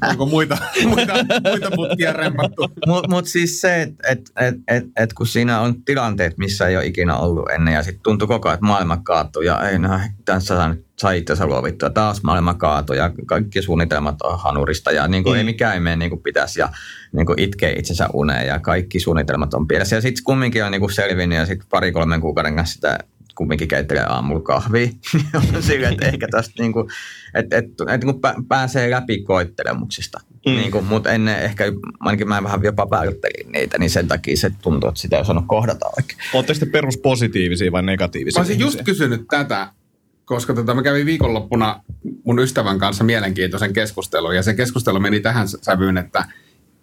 Onko 0.10 0.26
muita, 0.26 0.58
muita, 0.84 1.12
muita 1.50 1.70
putkia 1.76 2.12
rempattu? 2.12 2.68
Mutta 2.86 3.08
mut 3.10 3.26
siis 3.26 3.60
se, 3.60 3.82
että 3.82 4.04
et, 4.08 4.30
et, 4.36 4.54
et, 4.68 4.84
et 4.96 5.12
kun 5.12 5.26
siinä 5.26 5.60
on 5.60 5.84
tilanteet, 5.84 6.38
missä 6.38 6.68
ei 6.68 6.76
ole 6.76 6.86
ikinä 6.86 7.16
ollut 7.16 7.50
ennen 7.50 7.74
ja 7.74 7.82
sitten 7.82 8.02
tuntuu 8.02 8.28
koko 8.28 8.48
ajan, 8.48 8.54
että 8.54 8.66
maailma 8.66 8.96
kaatuu 8.96 9.42
ja 9.42 9.68
ei 9.68 9.78
no, 9.78 10.00
tässä 10.24 10.68
nyt 10.68 10.87
sai 10.98 11.18
itsensä 11.18 11.46
luovittua. 11.46 11.90
Taas 11.90 12.22
maailma 12.22 12.54
kaatuu 12.54 12.96
ja 12.96 13.10
kaikki 13.26 13.62
suunnitelmat 13.62 14.22
on 14.22 14.38
hanurista 14.38 14.90
ja 14.90 15.08
niin 15.08 15.22
kuin 15.22 15.34
mm. 15.34 15.38
ei 15.38 15.44
mikään 15.44 15.74
ei 15.74 15.80
mene 15.80 15.96
niin 15.96 16.10
kuin 16.10 16.22
pitäisi 16.22 16.60
ja 16.60 16.68
niin 17.12 17.26
kuin 17.26 17.40
itkee 17.40 17.72
itsensä 17.72 18.08
uneen 18.12 18.46
ja 18.46 18.58
kaikki 18.58 19.00
suunnitelmat 19.00 19.54
on 19.54 19.68
pielessä. 19.68 19.96
Ja 19.96 20.02
sitten 20.02 20.24
kumminkin 20.24 20.64
on 20.64 20.72
niin 20.72 20.80
kuin 20.80 20.92
selvinnyt 20.92 21.38
ja 21.38 21.46
sitten 21.46 21.68
pari-kolmen 21.70 22.20
kuukauden 22.20 22.56
kanssa 22.56 22.74
sitä 22.74 22.98
kumminkin 23.34 23.68
keittelee 23.68 24.04
aamulla 24.04 24.40
kahvia. 24.40 24.88
Sillä, 25.60 25.88
että 25.88 26.06
ehkä 26.06 26.28
tästä 26.30 26.62
niin 26.62 26.72
kuin, 26.72 26.88
että, 27.34 27.56
että, 27.56 27.84
että 27.94 28.06
niin 28.06 28.20
kuin 28.20 28.46
pääsee 28.48 28.90
läpi 28.90 29.22
koittelemuksista. 29.22 30.20
Mm. 30.46 30.52
Niin 30.52 30.70
kuin, 30.70 30.84
mutta 30.84 31.10
ennen 31.10 31.38
ehkä, 31.38 31.64
ainakin 32.00 32.28
mä 32.28 32.42
vähän 32.42 32.62
jopa 32.62 32.90
välttelin 32.90 33.52
niitä, 33.52 33.78
niin 33.78 33.90
sen 33.90 34.08
takia 34.08 34.36
se 34.36 34.50
tuntuu, 34.62 34.88
että 34.88 35.00
sitä 35.00 35.16
ei 35.16 35.22
osannut 35.22 35.44
kohdata 35.46 35.86
oikein. 35.96 36.18
Oletteko 36.34 36.54
sitten 36.54 36.72
peruspositiivisia 36.72 37.72
vai 37.72 37.82
negatiivisia? 37.82 38.40
Mä 38.40 38.44
olisin 38.46 38.60
just 38.60 38.82
kysynyt 38.84 39.24
tätä, 39.30 39.72
koska 40.28 40.54
tota, 40.54 40.74
mä 40.74 40.82
kävin 40.82 41.06
viikonloppuna 41.06 41.80
mun 42.24 42.38
ystävän 42.38 42.78
kanssa 42.78 43.04
mielenkiintoisen 43.04 43.72
keskustelun, 43.72 44.36
ja 44.36 44.42
se 44.42 44.54
keskustelu 44.54 45.00
meni 45.00 45.20
tähän 45.20 45.48
sävyyn, 45.48 45.98
että– 45.98 46.24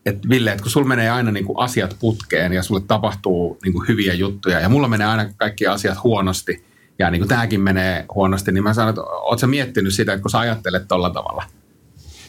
että 0.05 0.29
Ville, 0.29 0.51
että 0.51 0.61
kun 0.61 0.71
sulla 0.71 0.87
menee 0.87 1.09
aina 1.09 1.31
niin 1.31 1.45
kuin 1.45 1.59
asiat 1.59 1.95
putkeen 1.99 2.53
ja 2.53 2.63
sulle 2.63 2.81
tapahtuu 2.87 3.57
niin 3.63 3.73
kuin 3.73 3.87
hyviä 3.87 4.13
juttuja 4.13 4.59
ja 4.59 4.69
mulla 4.69 4.87
menee 4.87 5.07
aina 5.07 5.29
kaikki 5.37 5.67
asiat 5.67 6.03
huonosti 6.03 6.63
ja 6.99 7.11
niin 7.11 7.19
kuin 7.19 7.29
tämäkin 7.29 7.61
menee 7.61 8.05
huonosti, 8.15 8.51
niin 8.51 8.63
mä 8.63 8.73
sanon, 8.73 8.89
että 8.89 9.01
oot 9.01 9.39
sä 9.39 9.47
miettinyt 9.47 9.93
sitä, 9.93 10.13
että 10.13 10.21
kun 10.21 10.31
sä 10.31 10.39
ajattelet 10.39 10.87
tolla 10.87 11.09
tavalla, 11.09 11.43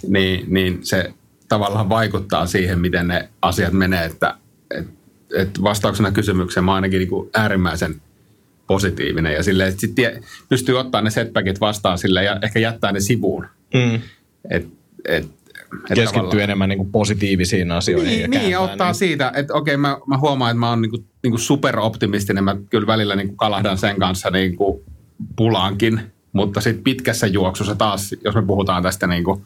niin, 0.08 0.44
niin 0.48 0.78
se 0.82 1.14
tavallaan 1.48 1.88
vaikuttaa 1.88 2.46
siihen, 2.46 2.78
miten 2.78 3.08
ne 3.08 3.28
asiat 3.42 3.72
menee, 3.72 4.04
että 4.04 4.34
et, 4.70 4.86
et 5.36 5.62
vastauksena 5.62 6.12
kysymykseen 6.12 6.64
mä 6.64 6.74
ainakin 6.74 6.98
niin 6.98 7.08
kuin 7.08 7.30
äärimmäisen 7.34 8.00
positiivinen 8.66 9.34
ja 9.34 9.42
silleen, 9.42 9.68
että 9.68 9.80
sit 9.80 9.96
pystyy 10.48 10.78
ottaa 10.78 11.02
ne 11.02 11.10
setbackit 11.10 11.60
vastaan 11.60 11.98
sille 11.98 12.24
ja 12.24 12.38
ehkä 12.42 12.58
jättää 12.58 12.92
ne 12.92 13.00
sivuun. 13.00 13.46
Mm. 13.74 14.00
Et, 14.50 14.66
et, 15.04 15.26
Keskittyy 15.94 16.42
enemmän 16.42 16.68
niin 16.68 16.78
kuin 16.78 16.92
positiivisiin 16.92 17.72
asioihin. 17.72 18.08
Niin, 18.08 18.20
ja, 18.20 18.28
niin, 18.28 18.50
ja 18.50 18.60
ottaa 18.60 18.86
niin. 18.86 18.94
siitä, 18.94 19.32
että 19.36 19.54
okei, 19.54 19.76
mä, 19.76 19.98
mä 20.06 20.18
huomaan, 20.18 20.50
että 20.50 20.60
mä 20.60 20.70
oon 20.70 20.82
niin 20.82 20.90
kuin, 20.90 21.04
niin 21.22 21.30
kuin 21.30 21.40
superoptimistinen. 21.40 22.44
Mä 22.44 22.56
kyllä 22.70 22.86
välillä 22.86 23.16
niin 23.16 23.28
kuin 23.28 23.36
kalahdan 23.36 23.78
sen 23.78 23.96
kanssa 23.98 24.30
niin 24.30 24.56
kuin 24.56 24.80
pulaankin, 25.36 26.00
mutta 26.32 26.60
sitten 26.60 26.84
pitkässä 26.84 27.26
juoksussa 27.26 27.74
taas, 27.74 28.14
jos 28.24 28.34
me 28.34 28.42
puhutaan 28.42 28.82
tästä 28.82 29.06
niin 29.06 29.24
kuin 29.24 29.42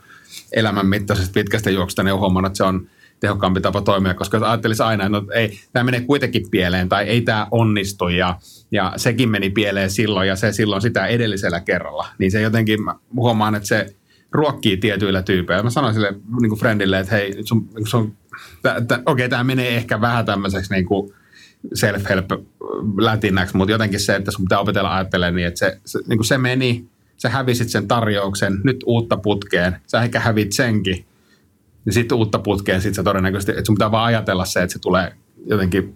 elämänmittaisesta 0.53 1.33
pitkästä 1.35 1.71
juoksusta, 1.71 2.03
niin 2.03 2.13
on 2.13 2.21
huomannut, 2.21 2.51
että 2.51 2.57
se 2.57 2.65
on 2.65 2.87
tehokkaampi 3.21 3.61
tapa 3.61 3.81
toimia, 3.81 4.15
koska 4.15 4.37
jos 4.37 4.45
ajattelisi 4.45 4.83
aina, 4.83 5.05
että 5.05 5.19
no, 5.19 5.27
ei, 5.35 5.61
tämä 5.73 5.85
menee 5.85 6.01
kuitenkin 6.01 6.51
pieleen 6.51 6.89
tai 6.89 7.05
ei 7.05 7.21
tämä 7.21 7.47
onnistu 7.51 8.09
ja, 8.09 8.39
ja 8.71 8.93
sekin 8.97 9.29
meni 9.29 9.51
pieleen 9.51 9.91
silloin 9.91 10.29
ja 10.29 10.37
se 10.37 10.53
silloin 10.53 10.83
sitä 10.83 11.07
edellisellä 11.07 11.61
kerralla, 11.61 12.07
niin 12.19 12.31
se 12.31 12.41
jotenkin, 12.41 12.85
mä 12.85 12.95
huomaan, 13.17 13.55
että 13.55 13.69
se 13.69 13.95
ruokkii 14.33 14.77
tietyillä 14.77 15.23
tyypeillä. 15.23 15.63
Mä 15.63 15.71
sanoin 15.71 15.95
sille 15.95 16.15
niin 16.41 16.59
friendille, 16.59 16.99
että 16.99 17.15
hei, 17.15 17.35
sun, 17.45 17.69
sun, 17.85 18.17
okei, 18.65 18.99
okay, 19.07 19.29
tämä 19.29 19.45
menee 19.45 19.77
ehkä 19.77 20.01
vähän 20.01 20.27
tämmöiseksi 20.27 20.73
niin 20.73 20.87
kuin 20.87 21.13
self-help 21.75 22.45
lätinäksi, 22.99 23.57
mutta 23.57 23.73
jotenkin 23.73 24.01
se, 24.01 24.17
että 24.17 24.31
sun 24.31 24.45
pitää 24.45 24.61
opetella 24.61 24.97
ajattelemaan 24.97 25.35
niin, 25.35 25.47
että 25.47 25.59
se, 25.59 25.81
se, 25.85 25.99
niin 26.07 26.19
kuin 26.19 26.27
se 26.27 26.39
meni, 26.39 26.85
sä 27.17 27.29
hävisit 27.29 27.69
sen 27.69 27.89
tarjouksen, 27.89 28.61
nyt 28.65 28.77
uutta 28.87 29.17
putkeen, 29.17 29.77
sä 29.87 30.03
ehkä 30.03 30.21
hävit 30.21 30.53
senkin, 30.53 31.05
niin 31.85 31.93
sitten 31.93 32.19
uutta 32.19 32.39
putkeen, 32.39 32.81
sitten 32.81 32.95
sä 32.95 33.03
todennäköisesti, 33.03 33.53
että 33.53 33.65
sun 33.65 33.75
pitää 33.75 33.91
vaan 33.91 34.05
ajatella 34.05 34.45
se, 34.45 34.63
että 34.63 34.73
se 34.73 34.79
tulee 34.79 35.13
jotenkin 35.47 35.95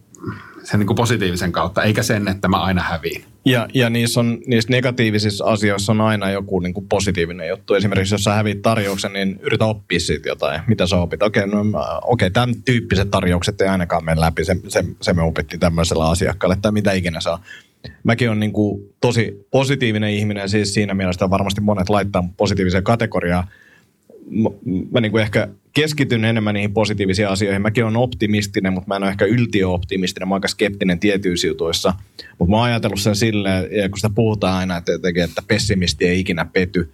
sen 0.62 0.81
niin 0.81 0.87
kuin 0.87 0.97
positiivisen 0.97 1.53
kautta, 1.53 1.83
eikä 1.83 2.03
sen, 2.03 2.29
että 2.29 2.49
mä 2.49 2.62
aina 2.62 2.83
häviin. 2.83 3.25
Ja, 3.44 3.68
ja 3.75 3.90
niissä, 3.90 4.20
on, 4.20 4.38
niissä 4.47 4.70
negatiivisissa 4.70 5.44
asioissa 5.44 5.92
on 5.92 6.01
aina 6.01 6.31
joku 6.31 6.61
niin 6.61 6.75
kuin 6.75 6.88
positiivinen 6.88 7.49
juttu. 7.49 7.75
Esimerkiksi 7.75 8.14
jos 8.14 8.25
sä 8.25 8.35
hävit 8.35 8.62
tarjouksen, 8.62 9.12
niin 9.12 9.40
yritä 9.42 9.64
oppia 9.64 10.01
siitä 10.01 10.29
jotain. 10.29 10.61
Mitä 10.66 10.87
sä 10.87 10.97
opit? 10.97 11.23
Okei, 11.23 11.47
no, 11.47 11.64
okay, 12.03 12.31
tämän 12.31 12.55
tyyppiset 12.64 13.11
tarjoukset 13.11 13.61
ei 13.61 13.68
ainakaan 13.68 14.05
mene 14.05 14.20
läpi. 14.20 14.44
Se, 14.44 14.57
se, 14.68 14.85
se 15.01 15.12
me 15.12 15.23
opittiin 15.23 15.61
tämmöisellä 15.61 16.11
asiakkaalle 16.11 16.57
tai 16.62 16.73
mitä 16.73 16.92
ikinä 16.92 17.20
saa. 17.20 17.42
Mäkin 18.05 18.31
on 18.31 18.40
niin 18.40 18.53
kuin 18.53 18.94
tosi 19.01 19.47
positiivinen 19.51 20.11
ihminen, 20.11 20.49
siis 20.49 20.75
siinä 20.75 20.94
mielessä 20.94 21.31
varmasti 21.31 21.61
monet 21.61 21.88
laittaa 21.88 22.29
positiiviseen 22.37 22.85
kategoriaan 22.85 23.49
mä, 24.31 24.51
mä 24.90 25.01
niin 25.01 25.12
kuin 25.12 25.23
ehkä 25.23 25.49
keskityn 25.75 26.25
enemmän 26.25 26.55
niihin 26.55 26.73
positiivisiin 26.73 27.29
asioihin. 27.29 27.63
Mäkin 27.63 27.85
olen 27.85 27.97
optimistinen, 27.97 28.73
mutta 28.73 28.89
mä 28.89 28.97
en 28.97 29.03
ole 29.03 29.11
ehkä 29.11 29.25
yltiöoptimistinen. 29.25 30.29
Mä 30.29 30.35
oon 30.35 30.37
aika 30.37 30.49
skeptinen 30.49 31.01
tietyissä 31.01 31.47
jutuissa. 31.47 31.95
Mutta 32.39 32.51
mä 32.51 32.57
oon 32.57 32.65
ajatellut 32.65 33.01
sen 33.01 33.17
silleen, 33.17 33.91
kun 33.91 33.99
sitä 33.99 34.11
puhutaan 34.15 34.55
aina, 34.55 34.77
että, 34.77 34.93
että 35.25 35.43
pessimisti 35.47 36.05
ei 36.05 36.21
ikinä 36.21 36.45
pety. 36.45 36.93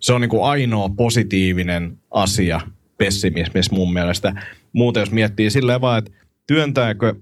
Se 0.00 0.12
on 0.12 0.20
niin 0.20 0.28
kuin 0.28 0.44
ainoa 0.44 0.88
positiivinen 0.88 1.98
asia 2.10 2.60
pessimismissä 2.98 3.74
mun 3.74 3.92
mielestä. 3.92 4.42
Muuten 4.72 5.00
jos 5.00 5.10
miettii 5.10 5.50
silleen 5.50 5.80
vaan, 5.80 5.98
että 5.98 6.10
työntääkö, 6.46 7.14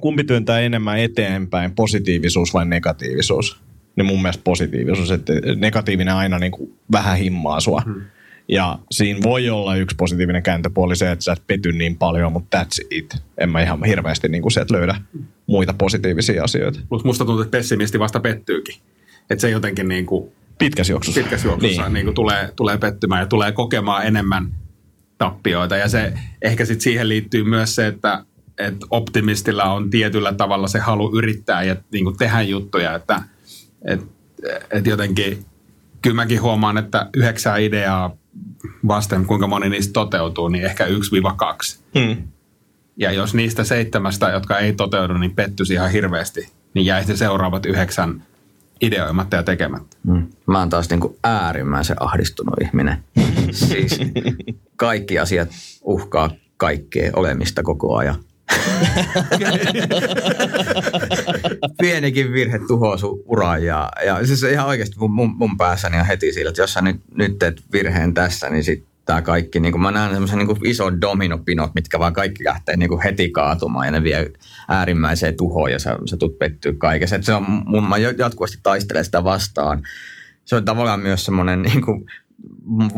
kumpi 0.00 0.24
työntää 0.24 0.60
enemmän 0.60 0.98
eteenpäin, 0.98 1.74
positiivisuus 1.74 2.54
vai 2.54 2.66
negatiivisuus? 2.66 3.60
Niin 3.96 4.06
mun 4.06 4.22
mielestä 4.22 4.42
positiivisuus, 4.44 5.10
että 5.10 5.32
negatiivinen 5.56 6.14
aina 6.14 6.38
niin 6.38 6.52
kuin 6.52 6.74
vähän 6.92 7.18
himmaa 7.18 7.60
sua. 7.60 7.82
Hmm 7.84 8.02
ja 8.52 8.78
siinä 8.90 9.20
voi 9.22 9.50
olla 9.50 9.76
yksi 9.76 9.96
positiivinen 9.96 10.42
kääntöpuoli 10.42 10.96
se, 10.96 11.10
että 11.10 11.24
sä 11.24 11.32
et 11.32 11.42
pety 11.46 11.72
niin 11.72 11.96
paljon, 11.96 12.32
mutta 12.32 12.62
that's 12.62 12.86
it. 12.90 13.16
En 13.38 13.50
mä 13.50 13.62
ihan 13.62 13.84
hirveästi 13.84 14.28
niin 14.28 14.42
kuin 14.42 14.52
sieltä 14.52 14.74
löydä 14.74 14.94
muita 15.46 15.74
positiivisia 15.78 16.44
asioita. 16.44 16.80
Mutta 16.90 17.06
musta 17.06 17.24
tuntuu, 17.24 17.42
että 17.42 17.58
pessimisti 17.58 17.98
vasta 17.98 18.20
pettyykin. 18.20 18.74
Että 19.30 19.40
se 19.40 19.50
jotenkin 19.50 19.88
niin 19.88 20.06
kuin 20.06 20.32
pitkässä 20.58 20.92
juoksussa, 20.92 21.20
pitkässä 21.20 21.48
juoksussa 21.48 21.82
niin. 21.82 21.92
Niin 21.92 22.06
kuin 22.06 22.14
tulee, 22.14 22.52
tulee 22.56 22.78
pettymään 22.78 23.20
ja 23.20 23.26
tulee 23.26 23.52
kokemaan 23.52 24.06
enemmän 24.06 24.52
tappioita. 25.18 25.76
Ja 25.76 25.88
se 25.88 26.12
ehkä 26.42 26.64
sitten 26.64 26.82
siihen 26.82 27.08
liittyy 27.08 27.44
myös 27.44 27.74
se, 27.74 27.86
että, 27.86 28.24
että 28.58 28.86
optimistilla 28.90 29.64
on 29.64 29.90
tietyllä 29.90 30.32
tavalla 30.32 30.68
se 30.68 30.78
halu 30.78 31.18
yrittää 31.18 31.62
ja 31.62 31.76
niin 31.92 32.04
kuin 32.04 32.16
tehdä 32.16 32.42
juttuja, 32.42 32.94
että 32.94 33.22
että 33.84 34.06
että 34.70 34.90
jotenkin 34.90 35.44
kyllä 36.02 36.16
mäkin 36.16 36.42
huomaan, 36.42 36.78
että 36.78 37.10
yhdeksää 37.16 37.56
ideaa 37.56 38.16
vasten, 38.88 39.26
kuinka 39.26 39.46
moni 39.46 39.68
niistä 39.68 39.92
toteutuu, 39.92 40.48
niin 40.48 40.64
ehkä 40.64 40.86
1-2. 40.86 40.90
Hmm. 41.98 42.22
Ja 42.96 43.12
jos 43.12 43.34
niistä 43.34 43.64
seitsemästä, 43.64 44.28
jotka 44.28 44.58
ei 44.58 44.72
toteudu, 44.72 45.14
niin 45.14 45.34
pettyisi 45.34 45.74
ihan 45.74 45.90
hirveästi, 45.90 46.48
niin 46.74 46.86
jäi 46.86 47.04
se 47.04 47.16
seuraavat 47.16 47.66
yhdeksän 47.66 48.22
ideoimatta 48.80 49.36
ja 49.36 49.42
tekemättä. 49.42 49.96
Hmm. 50.06 50.26
Mä 50.46 50.58
oon 50.58 50.68
taas 50.68 50.90
niin 50.90 51.00
kuin 51.00 51.16
äärimmäisen 51.24 51.96
ahdistunut 52.00 52.54
ihminen. 52.62 53.04
siis 53.50 54.00
kaikki 54.76 55.18
asiat 55.18 55.48
uhkaa 55.82 56.30
kaikkea 56.56 57.10
olemista 57.16 57.62
koko 57.62 57.96
ajan. 57.96 58.16
Pienikin 61.82 62.32
virhe 62.32 62.58
tuhoaa 62.58 62.96
sun 62.96 63.22
uran 63.24 63.64
ja, 63.64 63.88
ja 64.06 64.26
siis 64.26 64.42
ihan 64.42 64.66
oikeasti 64.66 64.96
mun, 64.98 65.10
mun, 65.10 65.36
mun 65.36 65.56
päässäni 65.56 65.98
on 65.98 66.06
heti 66.06 66.32
sillä, 66.32 66.48
että 66.48 66.62
jos 66.62 66.72
sä 66.72 66.82
nyt, 66.82 67.00
nyt 67.14 67.38
teet 67.38 67.62
virheen 67.72 68.14
tässä, 68.14 68.50
niin 68.50 68.64
sitten 68.64 68.88
tämä 69.04 69.22
kaikki, 69.22 69.60
niin 69.60 69.72
kuin 69.72 69.82
mä 69.82 69.90
näen 69.90 70.10
semmoisen 70.10 70.38
niin 70.38 70.66
ison 70.66 71.00
dominopinot, 71.00 71.74
mitkä 71.74 71.98
vaan 71.98 72.12
kaikki 72.12 72.44
lähtee 72.44 72.76
niin 72.76 72.88
kuin 72.88 73.02
heti 73.02 73.30
kaatumaan 73.30 73.86
ja 73.86 73.90
ne 73.90 74.02
vie 74.02 74.30
äärimmäiseen 74.68 75.36
tuhoon 75.36 75.72
ja 75.72 75.78
sä, 75.78 75.98
sä 76.10 76.16
tulet 76.16 76.38
pettyä 76.38 76.72
kaikessa. 76.78 77.16
Et 77.16 77.24
se 77.24 77.34
on, 77.34 77.44
mun, 77.66 77.88
mä 77.88 77.98
jatkuvasti 77.98 78.58
taistelen 78.62 79.04
sitä 79.04 79.24
vastaan. 79.24 79.82
Se 80.44 80.56
on 80.56 80.64
tavallaan 80.64 81.00
myös 81.00 81.24
semmoinen 81.24 81.62
niin 81.62 81.84
kuin 81.84 82.06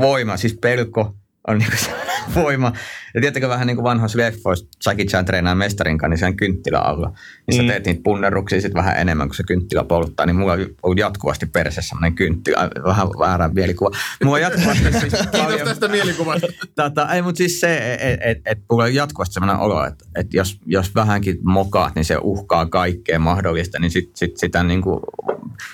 voima, 0.00 0.36
siis 0.36 0.58
pelko, 0.60 1.14
on 1.48 1.58
niinku 1.58 1.76
sellainen 1.76 2.03
voima. 2.34 2.72
Ja 3.14 3.20
tiedättekö 3.20 3.48
vähän 3.48 3.66
niin 3.66 3.76
kuin 3.76 3.84
vanhoissa 3.84 4.18
leffoissa, 4.18 4.66
Jackie 4.86 5.06
Chan 5.06 5.24
treenaa 5.24 5.54
mestarin 5.54 5.98
kanssa, 5.98 6.08
niin 6.10 6.18
sen 6.18 6.36
kynttilä 6.36 6.78
alla. 6.78 7.12
Niin 7.46 7.56
sä 7.56 7.62
Mm. 7.62 7.68
teet 7.68 7.86
niitä 7.86 8.00
punnerruksia 8.04 8.60
sit 8.60 8.74
vähän 8.74 8.96
enemmän, 8.96 9.28
kun 9.28 9.34
se 9.34 9.42
kynttilä 9.42 9.84
polttaa. 9.84 10.26
Niin 10.26 10.36
mulla 10.36 10.56
on 10.82 10.98
jatkuvasti 10.98 11.46
perässä 11.46 11.82
semmoinen 11.82 12.14
kynttilä, 12.14 12.70
vähän 12.84 13.08
väärä 13.08 13.48
mielikuva. 13.48 13.90
Mulla 14.24 14.36
on 14.36 14.42
jatkuvasti 14.42 14.82
siis 14.82 15.02
Kiitos 15.12 15.26
paljon, 15.42 15.68
tästä 15.68 15.88
mielikuvasta. 15.88 16.46
Tota, 16.74 17.14
ei, 17.14 17.22
mutta 17.22 17.38
siis 17.38 17.60
se, 17.60 17.94
että 18.00 18.24
et, 18.24 18.38
et, 18.46 18.58
mulla 18.70 18.84
on 18.84 18.94
jatkuvasti 18.94 19.32
sellainen 19.34 19.62
olo, 19.62 19.84
että 19.86 20.04
et 20.16 20.34
jos, 20.34 20.58
jos 20.66 20.94
vähänkin 20.94 21.38
mokaat, 21.42 21.94
niin 21.94 22.04
se 22.04 22.16
uhkaa 22.22 22.66
kaikkea 22.66 23.18
mahdollista, 23.18 23.78
niin 23.78 23.90
sit, 23.90 24.10
sit, 24.16 24.36
sitä 24.36 24.62
niinku, 24.62 25.00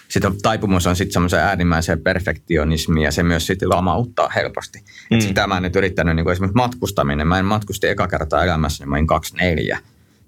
sit 0.09 0.25
on, 0.25 0.37
taipumus 0.43 0.87
on 0.87 0.97
sitten 0.97 1.13
semmoisen 1.13 1.41
äärimmäiseen 1.41 2.01
perfektionismiin 2.01 3.05
ja 3.05 3.13
se 3.13 3.23
myös 3.23 3.47
sitten 3.47 3.69
lamauttaa 3.69 4.29
helposti. 4.29 4.79
Mm. 5.11 5.17
Et 5.17 5.23
sitä 5.23 5.47
mä 5.47 5.61
nyt 5.61 5.77
yrittänyt 5.77 6.17
niinku 6.31 6.45
esimerkiksi 6.45 6.57
matkustaminen. 6.57 7.27
Mä 7.27 7.39
en 7.39 7.45
matkusti 7.45 7.89
eka 7.89 8.09
kertaa 8.09 8.45
elämässä, 8.45 8.85
niin 8.85 8.91
mä 8.91 8.97
olin 8.97 9.07
24 9.07 9.79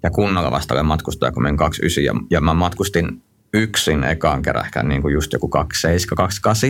ja 0.03 0.09
kunnolla 0.09 0.51
vasta 0.51 0.73
olen 0.73 0.85
matkustaja, 0.85 1.31
kun 1.31 1.43
mä 1.43 1.47
olin 1.47 1.57
29 1.57 2.03
ja, 2.03 2.13
ja 2.29 2.41
mä 2.41 2.53
matkustin 2.53 3.21
yksin 3.53 4.03
ekaan 4.03 4.41
kerran 4.41 4.65
ehkä 4.65 4.83
niin 4.83 5.01
kuin 5.01 5.13
just 5.13 5.33
joku 5.33 5.47
27, 5.47 6.17
28. 6.17 6.69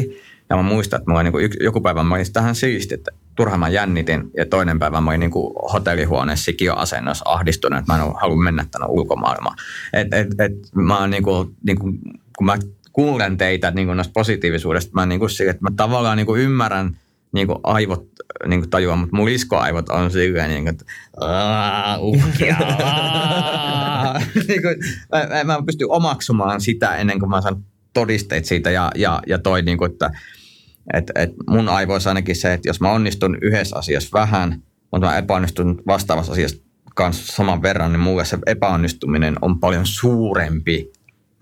Ja 0.49 0.55
mä 0.55 0.61
muistan, 0.61 0.97
että 0.97 1.11
mulla 1.11 1.23
niin 1.23 1.31
kuin 1.31 1.49
joku 1.59 1.81
päivä 1.81 2.03
mä 2.03 2.15
olin 2.15 2.33
tähän 2.33 2.55
siisti, 2.55 2.93
että 2.93 3.11
turhaan 3.35 3.59
mä 3.59 3.69
jännitin. 3.69 4.31
Ja 4.37 4.45
toinen 4.45 4.79
päivä 4.79 5.01
mä 5.01 5.09
olin 5.09 5.19
niin 5.19 5.31
kuin 5.31 5.53
hotellihuoneessa 5.73 6.45
sikioasennossa 6.45 7.29
ahdistunut, 7.29 7.79
että 7.79 7.93
mä 7.93 7.99
en 7.99 8.13
halua 8.21 8.43
mennä 8.43 8.65
tänne 8.71 8.87
ulkomaailmaan. 8.89 9.57
Et, 9.93 10.13
et, 10.13 10.27
et, 10.39 10.53
mä 10.75 10.99
oon 10.99 11.09
niin 11.09 11.23
kuin, 11.23 11.55
niin 11.65 11.79
kuin, 11.79 11.99
kun 12.37 12.45
mä 12.45 12.57
kuulen 12.93 13.37
teitä 13.37 13.71
niin 13.71 13.87
kuin 13.87 13.97
noista 13.97 14.13
positiivisuudesta, 14.13 14.91
mä, 14.93 15.05
niin 15.05 15.19
kuin, 15.19 15.29
että 15.49 15.63
mä 15.63 15.69
tavallaan 15.75 16.17
niin 16.17 16.25
kuin 16.25 16.41
ymmärrän 16.41 16.97
niin 17.33 17.47
kuin 17.47 17.59
aivot 17.63 18.07
niin 18.47 18.59
kuin 18.61 18.69
tajuaa, 18.69 18.95
mutta 18.95 19.15
mun 19.15 19.25
liskoaivot 19.25 19.89
on 19.89 20.11
silleen, 20.11 20.49
niin 20.49 20.63
kuin, 20.63 20.73
että 20.73 20.85
"Aa, 21.21 21.97
uhkia, 21.97 22.55
aa." 22.57 24.19
niin 24.47 24.61
kuin, 24.61 24.75
mä, 25.29 25.43
mä, 25.43 25.61
pystyn 25.65 25.91
omaksumaan 25.91 26.61
sitä 26.61 26.95
ennen 26.95 27.19
kuin 27.19 27.29
mä 27.29 27.41
saan 27.41 27.63
todisteet 27.93 28.45
siitä 28.45 28.71
ja, 28.71 28.91
ja, 28.95 29.21
ja 29.27 29.39
toi, 29.39 29.61
niin 29.61 29.77
kuin, 29.77 29.91
että 29.91 30.11
et, 30.93 31.11
et 31.15 31.29
mun 31.49 31.69
aivoissa 31.69 32.09
ainakin 32.09 32.35
se, 32.35 32.53
että 32.53 32.69
jos 32.69 32.81
mä 32.81 32.91
onnistun 32.91 33.37
yhdessä 33.41 33.75
asiassa 33.75 34.09
vähän, 34.19 34.61
mutta 34.91 35.07
mä 35.07 35.17
epäonnistun 35.17 35.81
vastaavassa 35.87 36.31
asiassa 36.31 36.57
kanssa 36.95 37.33
saman 37.35 37.61
verran, 37.61 37.91
niin 37.91 37.99
mulle 37.99 38.25
se 38.25 38.37
epäonnistuminen 38.45 39.35
on 39.41 39.59
paljon 39.59 39.85
suurempi 39.85 40.91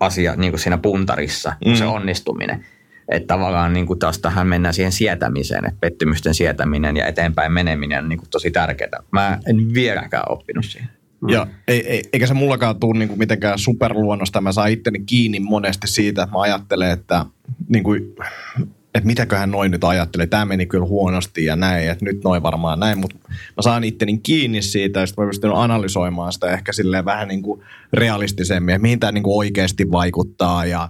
asia 0.00 0.36
niin 0.36 0.52
kuin 0.52 0.60
siinä 0.60 0.78
puntarissa 0.78 1.52
kuin 1.62 1.72
Mm. 1.72 1.78
se 1.78 1.84
onnistuminen. 1.86 2.64
Että 3.08 3.26
tavallaan 3.26 3.72
niin 3.72 3.86
kuin 3.86 3.98
taas 3.98 4.18
tähän 4.18 4.46
mennään 4.46 4.74
siihen 4.74 4.92
sietämiseen, 4.92 5.64
että 5.64 5.80
pettymysten 5.80 6.34
sietäminen 6.34 6.96
ja 6.96 7.06
eteenpäin 7.06 7.52
meneminen 7.52 7.98
on 7.98 8.08
niin 8.08 8.18
kuin 8.18 8.30
tosi 8.30 8.50
tärkeää. 8.50 9.02
Mä 9.10 9.38
en 9.46 9.74
vieläkään 9.74 10.24
oppinut 10.28 10.64
siihen. 10.64 10.88
Ja 11.28 11.46
ei, 11.68 11.86
ei, 11.86 12.02
eikä 12.12 12.26
se 12.26 12.34
mullakaan 12.34 12.80
tule 12.80 12.98
niinku 12.98 13.16
mitenkään 13.16 13.58
superluonnosta. 13.58 14.40
Mä 14.40 14.52
saan 14.52 14.70
itteni 14.70 14.98
kiinni 15.06 15.40
monesti 15.40 15.86
siitä, 15.86 16.22
että 16.22 16.32
mä 16.32 16.40
ajattelen, 16.40 16.90
että, 16.90 17.26
niinku, 17.68 17.94
että 18.94 19.06
mitäköhän 19.06 19.50
noin 19.50 19.70
nyt 19.70 19.84
ajattelee. 19.84 20.26
Tämä 20.26 20.44
meni 20.44 20.66
kyllä 20.66 20.86
huonosti 20.86 21.44
ja 21.44 21.56
näin, 21.56 21.90
että 21.90 22.04
nyt 22.04 22.24
noin 22.24 22.42
varmaan 22.42 22.80
näin. 22.80 22.98
Mutta 22.98 23.16
mä 23.28 23.62
saan 23.62 23.84
itteni 23.84 24.18
kiinni 24.18 24.62
siitä 24.62 25.00
ja 25.00 25.06
sitten 25.06 25.24
mä 25.24 25.28
pystyn 25.28 25.54
analysoimaan 25.54 26.32
sitä 26.32 26.50
ehkä 26.50 26.72
silleen 26.72 27.04
vähän 27.04 27.28
niinku 27.28 27.64
realistisemmin, 27.92 28.74
että 28.74 28.82
mihin 28.82 29.00
tämä 29.00 29.12
niinku 29.12 29.38
oikeasti 29.38 29.90
vaikuttaa 29.90 30.66
ja 30.66 30.88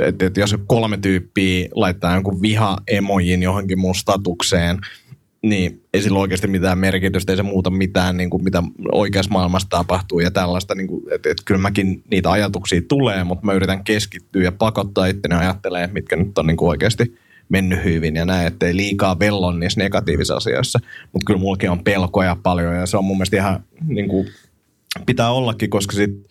että 0.00 0.26
et 0.26 0.36
jos 0.36 0.56
kolme 0.66 0.96
tyyppiä 0.96 1.68
laittaa 1.74 2.14
jonkun 2.14 2.42
viha-emojin 2.42 3.42
johonkin 3.42 3.80
mun 3.80 3.94
statukseen, 3.94 4.78
niin 5.42 5.82
ei 5.94 6.02
sillä 6.02 6.18
oikeasti 6.18 6.46
mitään 6.46 6.78
merkitystä, 6.78 7.32
ei 7.32 7.36
se 7.36 7.42
muuta 7.42 7.70
mitään, 7.70 8.16
niin 8.16 8.30
kuin 8.30 8.44
mitä 8.44 8.62
oikeassa 8.92 9.32
maailmassa 9.32 9.68
tapahtuu 9.68 10.20
ja 10.20 10.30
tällaista. 10.30 10.74
Niin 10.74 10.88
kuin, 10.88 11.02
että, 11.12 11.30
että 11.30 11.42
kyllä 11.44 11.60
mäkin 11.60 12.02
niitä 12.10 12.30
ajatuksia 12.30 12.82
tulee, 12.88 13.24
mutta 13.24 13.46
mä 13.46 13.52
yritän 13.52 13.84
keskittyä 13.84 14.42
ja 14.42 14.52
pakottaa 14.52 15.06
itteni 15.06 15.34
ajattelemaan, 15.34 15.92
mitkä 15.92 16.16
nyt 16.16 16.38
on 16.38 16.46
niin 16.46 16.56
kuin 16.56 16.68
oikeasti 16.68 17.16
mennyt 17.48 17.84
hyvin 17.84 18.16
ja 18.16 18.24
näin, 18.24 18.46
ettei 18.46 18.76
liikaa 18.76 19.18
vellon 19.18 19.60
niissä 19.60 19.80
negatiivisissa 19.80 20.36
asioissa. 20.36 20.78
Mutta 21.12 21.26
kyllä 21.26 21.40
mullakin 21.40 21.70
on 21.70 21.84
pelkoja 21.84 22.36
paljon 22.42 22.74
ja 22.74 22.86
se 22.86 22.96
on 22.96 23.04
mun 23.04 23.16
mielestä 23.16 23.36
ihan 23.36 23.64
niin 23.86 24.08
kuin, 24.08 24.26
pitää 25.06 25.30
ollakin, 25.30 25.70
koska 25.70 25.96
sit 25.96 26.26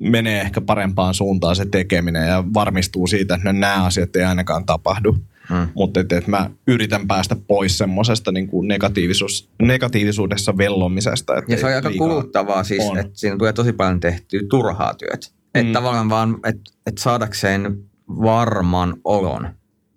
menee 0.00 0.40
ehkä 0.40 0.60
parempaan 0.60 1.14
suuntaan 1.14 1.56
se 1.56 1.66
tekeminen 1.66 2.28
ja 2.28 2.44
varmistuu 2.54 3.06
siitä, 3.06 3.34
että 3.34 3.52
nämä 3.52 3.84
asiat 3.84 4.16
ei 4.16 4.24
ainakaan 4.24 4.66
tapahdu. 4.66 5.16
Hmm. 5.48 5.68
Mutta 5.74 6.00
et, 6.00 6.12
et 6.12 6.26
mä 6.26 6.50
yritän 6.66 7.06
päästä 7.06 7.36
pois 7.46 7.78
semmoisesta 7.78 8.32
niin 8.32 8.48
negatiivisuus, 8.62 9.48
negatiivisuudessa 9.62 10.58
vellomisesta. 10.58 11.32
Ja 11.48 11.56
se 11.56 11.66
on 11.66 11.74
aika 11.74 11.90
kuluttavaa 11.98 12.64
siis, 12.64 12.84
on. 12.84 12.98
että 12.98 13.12
siinä 13.14 13.36
tulee 13.36 13.52
tosi 13.52 13.72
paljon 13.72 14.00
tehtyä 14.00 14.40
turhaa 14.50 14.94
työtä. 14.94 15.26
Mm. 15.26 15.60
Että 15.60 15.72
tavallaan 15.72 16.10
vaan, 16.10 16.38
että 16.44 16.72
et 16.86 16.98
saadakseen 16.98 17.78
varman 18.08 18.96
olon, 19.04 19.48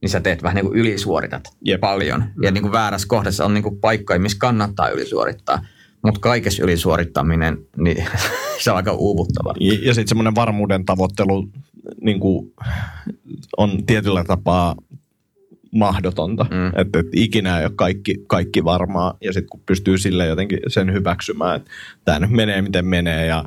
niin 0.02 0.10
sä 0.10 0.20
teet 0.20 0.44
vähän 0.44 0.56
niin 0.56 0.66
kuin 0.66 0.80
ylisuoritat 0.80 1.44
Jep. 1.62 1.80
paljon. 1.80 2.24
Ja 2.42 2.52
niin 2.52 2.62
kuin 2.62 2.72
väärässä 2.72 3.08
kohdassa 3.08 3.46
on 3.46 3.54
niin 3.54 3.64
kuin 3.64 3.80
paikkoja, 3.80 4.20
missä 4.20 4.38
kannattaa 4.40 4.90
ylisuorittaa. 4.90 5.66
Mutta 6.04 6.20
kaikessa 6.20 6.64
ylisuorittaminen, 6.64 7.58
niin 7.78 8.08
se 8.64 8.72
on 8.72 8.78
aika 8.78 8.92
uuvuttavaa. 8.92 9.54
Ja, 9.60 9.74
ja 9.82 9.94
sitten 9.94 10.08
semmoinen 10.08 10.36
varmuuden 10.36 10.86
tavoittelu 10.86 11.50
niin 12.02 12.20
kuin, 12.20 12.54
on 13.58 13.86
tietyllä 13.86 14.24
tapaa 14.24 14.76
mahdotonta. 15.72 16.44
Mm. 16.44 16.58
Mm. 16.58 16.72
Että 16.76 17.00
et 17.00 17.08
ikinä 17.16 17.60
ei 17.60 17.66
ole 17.66 17.74
kaikki, 17.76 18.24
kaikki 18.28 18.64
varmaa. 18.64 19.18
Ja 19.22 19.34
sitten 19.34 19.50
kun 19.50 19.62
pystyy 19.66 19.98
sille 19.98 20.26
jotenkin 20.28 20.60
sen 20.68 20.94
hyväksymään, 20.94 21.56
että 21.56 21.72
tämä 22.06 22.20
nyt 22.20 22.32
menee 22.32 22.62
miten 22.62 22.86
menee 22.86 23.26
ja 23.26 23.46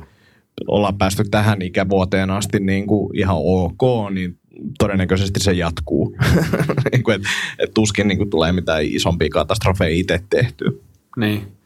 ollaan 0.67 0.97
päästy 0.97 1.23
tähän 1.31 1.61
ikävuoteen 1.61 2.29
asti 2.29 2.59
niin 2.59 2.87
kuin 2.87 3.17
ihan 3.17 3.37
ok, 3.39 4.11
niin 4.13 4.37
todennäköisesti 4.79 5.39
se 5.39 5.53
jatkuu. 5.53 6.15
niin 6.91 7.03
kuin, 7.03 7.15
et, 7.15 7.21
et 7.59 7.73
tuskin 7.73 8.07
niin 8.07 8.17
kuin 8.17 8.29
tulee 8.29 8.51
mitään 8.51 8.83
isompia 8.83 9.29
katastrofeja 9.29 9.95
itse 9.95 10.19
tehtyä. 10.29 10.71
Niin. 11.17 11.56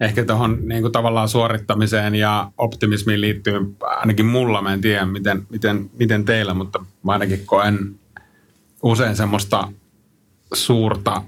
Ehkä 0.00 0.24
tuohon 0.24 0.58
niin 0.68 0.92
tavallaan 0.92 1.28
suorittamiseen 1.28 2.14
ja 2.14 2.50
optimismiin 2.58 3.20
liittyy 3.20 3.76
ainakin 3.80 4.26
mulla, 4.26 4.62
mä 4.62 4.72
en 4.72 4.80
tiedä 4.80 5.06
miten, 5.06 5.46
miten, 5.50 5.90
miten 5.98 6.24
teillä, 6.24 6.54
mutta 6.54 6.84
mä 7.02 7.12
ainakin 7.12 7.46
koen 7.46 7.94
usein 8.82 9.16
semmoista 9.16 9.68
suurta 10.54 11.22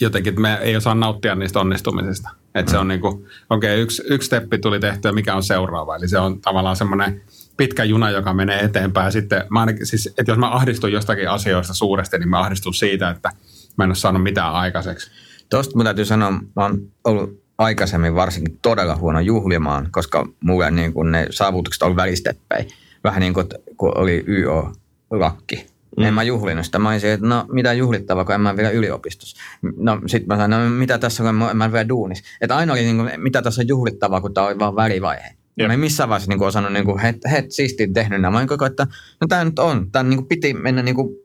jotenkin, 0.00 0.30
että 0.30 0.40
me 0.40 0.58
ei 0.62 0.76
osaa 0.76 0.94
nauttia 0.94 1.34
niistä 1.34 1.60
onnistumisista. 1.60 2.30
Että 2.54 2.70
se 2.70 2.78
on 2.78 2.88
niin 2.88 3.00
kuin, 3.00 3.26
okei, 3.50 3.74
okay, 3.74 3.82
yksi, 3.82 4.02
yksi 4.06 4.26
steppi 4.26 4.58
tuli 4.58 4.80
tehtyä, 4.80 5.12
mikä 5.12 5.34
on 5.34 5.42
seuraava. 5.42 5.96
Eli 5.96 6.08
se 6.08 6.18
on 6.18 6.40
tavallaan 6.40 6.76
semmoinen 6.76 7.22
pitkä 7.56 7.84
juna, 7.84 8.10
joka 8.10 8.34
menee 8.34 8.60
eteenpäin. 8.60 9.12
Sitten 9.12 9.44
mä 9.50 9.60
ainakin, 9.60 9.86
siis, 9.86 10.06
että 10.06 10.32
jos 10.32 10.38
mä 10.38 10.50
ahdistun 10.50 10.92
jostakin 10.92 11.30
asioista 11.30 11.74
suuresti, 11.74 12.18
niin 12.18 12.28
mä 12.28 12.40
ahdistun 12.40 12.74
siitä, 12.74 13.10
että 13.10 13.30
mä 13.76 13.84
en 13.84 13.90
ole 13.90 13.94
saanut 13.94 14.22
mitään 14.22 14.52
aikaiseksi. 14.52 15.10
Tuosta 15.50 15.76
mun 15.76 15.84
täytyy 15.84 16.04
sanoa, 16.04 16.30
mä 16.30 16.42
oon 16.56 16.78
ollut 17.04 17.42
aikaisemmin 17.60 18.14
varsinkin 18.14 18.58
todella 18.62 18.96
huono 18.96 19.20
juhlimaan, 19.20 19.88
koska 19.90 20.28
mulle 20.40 20.70
niin 20.70 20.92
kuin 20.92 21.10
ne 21.10 21.26
saavutukset 21.30 21.82
on 21.82 21.96
välisteppejä. 21.96 22.64
Vähän 23.04 23.20
niin 23.20 23.34
kuin, 23.34 23.46
kun 23.76 23.98
oli 23.98 24.24
YO-lakki. 24.28 25.66
Mm. 25.96 26.04
En 26.04 26.14
mä 26.14 26.22
juhlinut 26.22 26.66
sitä. 26.66 26.78
Mä 26.78 26.90
olisin, 26.90 27.10
että 27.10 27.26
no 27.26 27.46
mitä 27.52 27.72
juhlittavaa, 27.72 28.24
kun 28.24 28.34
en 28.34 28.40
mä 28.40 28.56
vielä 28.56 28.70
yliopistossa. 28.70 29.36
No 29.76 30.00
sit 30.06 30.26
mä 30.26 30.36
sanoin, 30.36 30.64
no 30.64 30.70
mitä 30.70 30.98
tässä 30.98 31.22
on, 31.22 31.50
en 31.50 31.56
mä 31.56 31.72
vielä 31.72 31.88
duunis. 31.88 32.22
Että 32.40 32.56
aina 32.56 32.72
oli 32.72 32.82
niin 32.82 32.96
kuin, 32.96 33.10
mitä 33.16 33.42
tässä 33.42 33.62
on 33.62 33.68
juhlittavaa, 33.68 34.20
kun 34.20 34.34
tää 34.34 34.44
oli 34.44 34.58
vaan 34.58 34.76
välivaihe. 34.76 35.36
Jep. 35.56 35.66
Mä 35.66 35.74
en 35.74 35.80
missään 35.80 36.08
vaiheessa 36.08 36.30
niin 36.30 36.38
kuin 36.38 36.48
osannut, 36.48 36.72
niin 36.72 36.84
kuin, 36.84 36.98
het, 36.98 37.16
het 37.30 37.52
siistiä 37.52 37.88
tehnyt 37.94 38.20
nämä. 38.20 38.30
Mä 38.30 38.38
olin 38.38 38.48
koko 38.48 38.64
että 38.64 38.86
no 39.20 39.26
tää 39.26 39.44
nyt 39.44 39.58
on. 39.58 39.90
Tää 39.92 40.02
niin 40.02 40.16
kuin 40.16 40.28
piti 40.28 40.54
mennä 40.54 40.82
niin 40.82 40.94
kuin, 40.94 41.16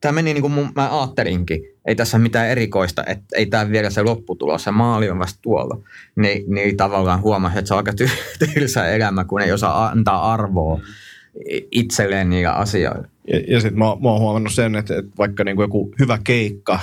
tämä 0.00 0.12
meni 0.12 0.34
niin 0.34 0.42
kuin 0.42 0.52
mun, 0.52 0.72
mä 0.76 1.00
ajattelinkin. 1.00 1.60
Ei 1.86 1.94
tässä 1.94 2.16
ole 2.16 2.22
mitään 2.22 2.48
erikoista, 2.48 3.04
että 3.06 3.24
ei 3.36 3.46
tämä 3.46 3.70
vielä 3.70 3.90
se 3.90 4.02
lopputulos, 4.02 4.64
se 4.64 4.70
maali 4.70 5.10
on 5.10 5.18
vasta 5.18 5.38
tuolla. 5.42 5.80
Niin, 6.16 6.44
niin 6.54 6.76
tavallaan 6.76 7.22
huomasi, 7.22 7.58
että 7.58 7.68
se 7.68 7.74
on 7.74 7.78
aika 7.78 7.92
ty- 7.92 8.36
tylsä 8.54 8.88
elämä, 8.88 9.24
kun 9.24 9.40
ei 9.40 9.52
osaa 9.52 9.88
antaa 9.88 10.32
arvoa 10.32 10.80
itselleen 11.70 12.30
niillä 12.30 12.52
asioilla. 12.52 13.08
Ja, 13.32 13.40
ja 13.48 13.60
sitten 13.60 13.78
mä, 13.78 13.84
mä 13.84 14.08
oon 14.08 14.20
huomannut 14.20 14.52
sen, 14.52 14.74
että, 14.74 14.98
että 14.98 15.12
vaikka 15.18 15.44
niinku 15.44 15.62
joku 15.62 15.94
hyvä 16.00 16.18
keikka, 16.24 16.80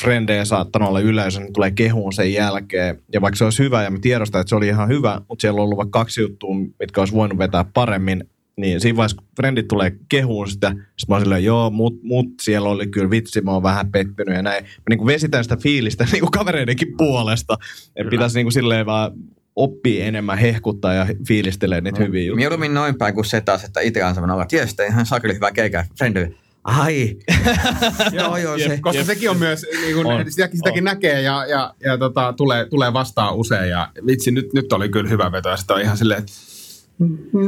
frendejä 0.00 0.44
saattanut 0.44 0.88
olla 0.88 1.00
yleisö, 1.00 1.40
niin 1.40 1.52
tulee 1.52 1.70
kehuun 1.70 2.12
sen 2.12 2.32
jälkeen. 2.32 3.02
Ja 3.12 3.20
vaikka 3.20 3.36
se 3.36 3.44
olisi 3.44 3.62
hyvä 3.62 3.82
ja 3.82 3.90
mä 3.90 3.98
tiedostan, 4.00 4.40
että 4.40 4.48
se 4.48 4.56
oli 4.56 4.68
ihan 4.68 4.88
hyvä, 4.88 5.20
mutta 5.28 5.40
siellä 5.42 5.58
on 5.58 5.64
ollut 5.64 5.76
vaikka 5.76 5.98
kaksi 5.98 6.20
juttua, 6.20 6.54
mitkä 6.80 7.00
olisi 7.00 7.14
voinut 7.14 7.38
vetää 7.38 7.64
paremmin, 7.74 8.28
niin 8.56 8.80
siinä 8.80 8.96
vaiheessa, 8.96 9.16
kun 9.16 9.28
frendit 9.36 9.68
tulee 9.68 9.92
kehuun 10.08 10.50
sitä, 10.50 10.68
sitten 10.68 10.84
mä 11.08 11.14
oon 11.14 11.22
silleen, 11.22 11.44
joo, 11.44 11.70
mut, 11.70 12.02
mut 12.02 12.26
siellä 12.42 12.68
oli 12.68 12.86
kyllä 12.86 13.10
vitsi, 13.10 13.40
mä 13.40 13.52
oon 13.52 13.62
vähän 13.62 13.92
pettynyt 13.92 14.36
ja 14.36 14.42
näin. 14.42 14.64
Mä 14.64 14.96
niin 14.96 15.06
vesitän 15.06 15.44
sitä 15.44 15.56
fiilistä 15.56 16.06
niin 16.12 16.20
kuin 16.20 16.30
kavereidenkin 16.30 16.96
puolesta. 16.96 17.58
Että 17.96 18.10
pitäisi 18.10 18.38
niin 18.38 18.44
kuin 18.44 18.52
silleen 18.52 18.86
vaan 18.86 19.12
oppia 19.56 20.04
enemmän 20.04 20.38
hehkuttaa 20.38 20.94
ja 20.94 21.06
fiilistelee 21.28 21.80
niitä 21.80 22.02
hyviä 22.02 22.22
juttuja. 22.22 22.36
Mieluummin 22.36 22.74
noin 22.74 22.98
päin 22.98 23.14
kuin 23.14 23.24
se 23.24 23.40
taas, 23.40 23.64
että 23.64 23.80
itse 23.80 24.04
on 24.04 24.14
semmoinen 24.14 24.34
olla, 24.34 24.42
että 24.42 24.56
jes, 24.56 24.76
ihan 24.88 25.06
sakeli 25.06 25.34
hyvä 25.34 25.50
keikä, 25.52 25.84
frendille. 25.98 26.34
Ai. 26.64 27.16
joo, 28.12 28.36
joo, 28.36 28.58
se. 28.58 28.78
Koska 28.80 28.98
Jep. 28.98 29.06
sekin 29.06 29.30
on 29.30 29.36
myös, 29.38 29.66
niin 29.80 29.94
kuin, 29.94 30.06
On. 30.06 30.30
sitäkin, 30.30 30.58
sitäkin 30.58 30.84
näkee 30.84 31.22
ja, 31.22 31.46
ja, 31.46 31.74
ja 31.84 31.98
tota, 31.98 32.34
tulee, 32.36 32.66
tulee 32.66 32.92
vastaan 32.92 33.34
usein. 33.34 33.70
Ja 33.70 33.88
vitsi, 34.06 34.30
nyt, 34.30 34.52
nyt 34.52 34.72
oli 34.72 34.88
kyllä 34.88 35.10
hyvä 35.10 35.32
veto. 35.32 35.48
Ja 35.48 35.56
sitten 35.56 35.76
on 35.76 35.82
ihan 35.82 35.96
silleen, 35.96 36.18
että 36.18 36.32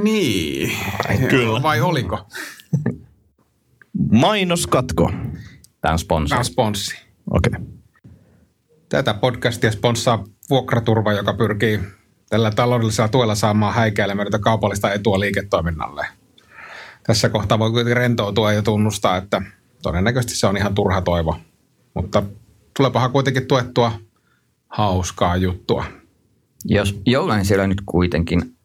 niin. 0.02 0.72
Kyllä. 1.30 1.62
Vai 1.62 1.80
oliko? 1.80 2.18
Mainoskatko. 4.20 5.12
Tämä 5.80 5.92
on 5.92 5.98
sponsori. 5.98 6.28
Tämä 6.28 6.38
on 6.38 6.44
sponssi. 6.44 6.96
Okei. 7.30 7.52
Okay. 7.56 7.66
Tätä 8.88 9.14
podcastia 9.14 9.72
sponssaa 9.72 10.24
Vuokraturva, 10.50 11.12
joka 11.12 11.34
pyrkii 11.34 11.80
tällä 12.30 12.50
taloudellisella 12.50 13.08
tuella 13.08 13.34
saamaan 13.34 13.74
häikäilemätöntä 13.74 14.38
kaupallista 14.38 14.92
etua 14.92 15.20
liiketoiminnalle. 15.20 16.06
Tässä 17.02 17.28
kohtaa 17.28 17.58
voi 17.58 17.70
kuitenkin 17.70 17.96
rentoutua 17.96 18.52
ja 18.52 18.62
tunnustaa, 18.62 19.16
että 19.16 19.42
todennäköisesti 19.82 20.36
se 20.36 20.46
on 20.46 20.56
ihan 20.56 20.74
turha 20.74 21.00
toivo. 21.00 21.36
Mutta 21.94 22.22
tulepahan 22.76 23.12
kuitenkin 23.12 23.46
tuettua 23.46 23.92
hauskaa 24.68 25.36
juttua. 25.36 25.84
Jos 26.64 27.00
jollain 27.06 27.44
siellä 27.44 27.66
nyt 27.66 27.82
kuitenkin 27.86 28.57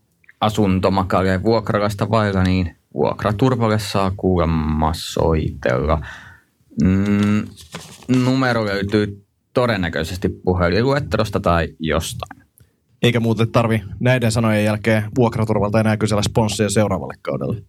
asuntomakaalia 0.44 1.44
vuokralaista 1.44 2.10
vailla, 2.10 2.44
niin 2.44 2.76
vuokraturvalle 2.94 3.80
saa 3.80 4.12
kuulemma 4.18 4.92
soitella. 4.96 6.06
Mm, 6.84 7.48
numero 8.26 8.66
löytyy 8.66 9.26
todennäköisesti 9.54 10.30
puhelinluettelosta 10.30 11.40
tai 11.40 11.68
jostain. 11.80 12.44
Eikä 13.02 13.20
muuten 13.20 13.52
tarvi 13.52 13.84
näiden 14.00 14.32
sanojen 14.32 14.66
jälkeen 14.66 15.04
vuokraturvalta 15.18 15.80
enää 15.80 15.98
kysellä 15.98 16.22
sponssia 16.22 16.70
seuraavalle 16.70 17.14
kaudelle. 17.22 17.64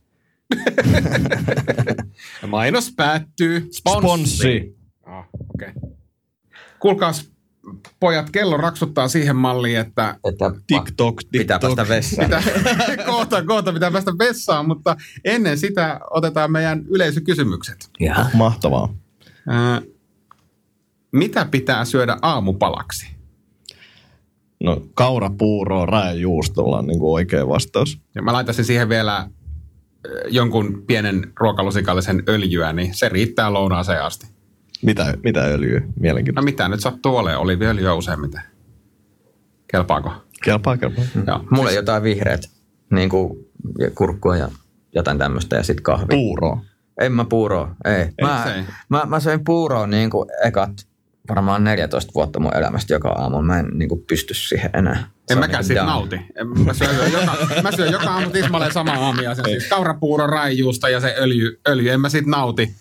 Mainos 2.47 2.93
päättyy. 2.97 3.69
Sponssi. 3.71 4.77
Ah, 5.03 5.25
okay. 5.55 5.73
Kuulkaas, 6.79 7.34
pojat, 8.00 8.31
kello 8.31 8.57
raksuttaa 8.57 9.09
siihen 9.09 9.37
malliin, 9.37 9.79
että 9.79 10.16
Että 10.24 10.53
TikTok, 10.66 11.20
pitää 11.31 11.59
TikTok. 11.59 11.77
päästä 11.77 11.94
vessaan. 11.94 12.24
pitää, 12.29 12.42
kohta, 13.07 13.44
kohta 13.44 13.72
pitää 13.72 13.90
päästä 13.90 14.12
vessaan, 14.18 14.66
mutta 14.68 14.96
ennen 15.24 15.59
sitä 15.59 16.00
otetaan 16.11 16.53
meidän 16.53 16.85
yleisökysymykset. 16.88 17.88
Jaha. 18.00 18.27
Mahtavaa. 18.35 18.94
Ää, 19.48 19.83
mitä 21.12 21.44
pitää 21.44 21.85
syödä 21.85 22.16
aamupalaksi? 22.22 23.07
No 24.64 24.83
kaurapuuroa 24.94 25.87
raejuustolla 25.87 26.79
on 26.79 26.87
niin 26.87 26.98
kuin 26.98 27.12
oikea 27.12 27.48
vastaus. 27.48 28.00
Ja 28.14 28.22
mä 28.22 28.33
laitaisin 28.33 28.64
siihen 28.64 28.88
vielä 28.88 29.16
äh, 29.16 29.29
jonkun 30.29 30.83
pienen 30.87 31.33
ruokalusikallisen 31.40 32.22
öljyä, 32.29 32.72
niin 32.72 32.94
se 32.94 33.09
riittää 33.09 33.53
lounaaseen 33.53 34.03
asti. 34.03 34.34
Mitä, 34.85 35.14
mitä 35.25 35.40
öljyä? 35.44 35.81
No 35.81 35.87
Mielenkiintoista. 36.01 36.44
mitä 36.44 36.68
nyt 36.68 36.81
sattuu 36.81 37.16
olemaan? 37.16 37.42
Oliiviöljyä 37.42 37.94
useimmiten. 37.94 38.40
Kelpaako? 39.70 40.12
Kelpaa, 40.44 40.77
kelpaa. 40.77 41.05
Joo. 41.27 41.44
Mulla 41.51 41.68
on 41.68 41.75
jotain 41.75 42.03
vihreät, 42.03 42.51
niin 42.90 43.09
kuin 43.09 43.38
kurkkua 43.94 44.37
ja 44.37 44.49
jotain 44.94 45.18
tämmöistä 45.18 45.57
ja 45.57 45.62
sitten 45.62 45.83
kahvi. 45.83 46.07
Puuroa. 46.11 46.64
En 47.01 47.12
mä 47.12 47.25
puuroa, 47.25 47.75
ei. 47.85 48.09
Mä, 48.23 48.55
ei? 48.57 48.64
mä, 48.88 49.03
mä 49.07 49.20
söin 49.20 49.44
puuroa 49.44 49.87
niin 49.87 50.11
kuin 50.11 50.29
ekat 50.44 50.70
varmaan 51.29 51.64
14 51.64 52.12
vuotta 52.14 52.40
mun 52.40 52.57
elämästä 52.57 52.94
joka 52.94 53.09
aamu. 53.09 53.42
Mä 53.42 53.59
en 53.59 53.66
niin 53.75 53.88
kuin 53.88 54.01
pysty 54.09 54.35
siihen 54.35 54.70
enää. 54.75 54.97
Se 55.29 55.35
En 55.35 55.38
mäkään 55.38 55.61
niin 55.61 55.66
siitä 55.66 55.81
down. 55.81 55.90
nauti. 55.92 56.16
En, 56.37 56.49
mä, 56.64 56.73
syön 56.73 57.12
joka, 57.12 57.37
mä 57.62 57.73
syön 57.73 57.92
joka 57.92 58.11
aamu 58.11 58.31
tismalleen 58.31 58.73
sama 58.73 58.92
aamiaisen. 58.92 59.44
Siis 59.44 59.68
kaurapuuro, 59.68 60.27
raijuusta 60.27 60.88
ja 60.88 61.01
se 61.01 61.14
öljy. 61.18 61.61
öljy. 61.68 61.90
En 61.90 62.01
mä 62.01 62.09
siitä 62.09 62.31
nauti. 62.31 62.75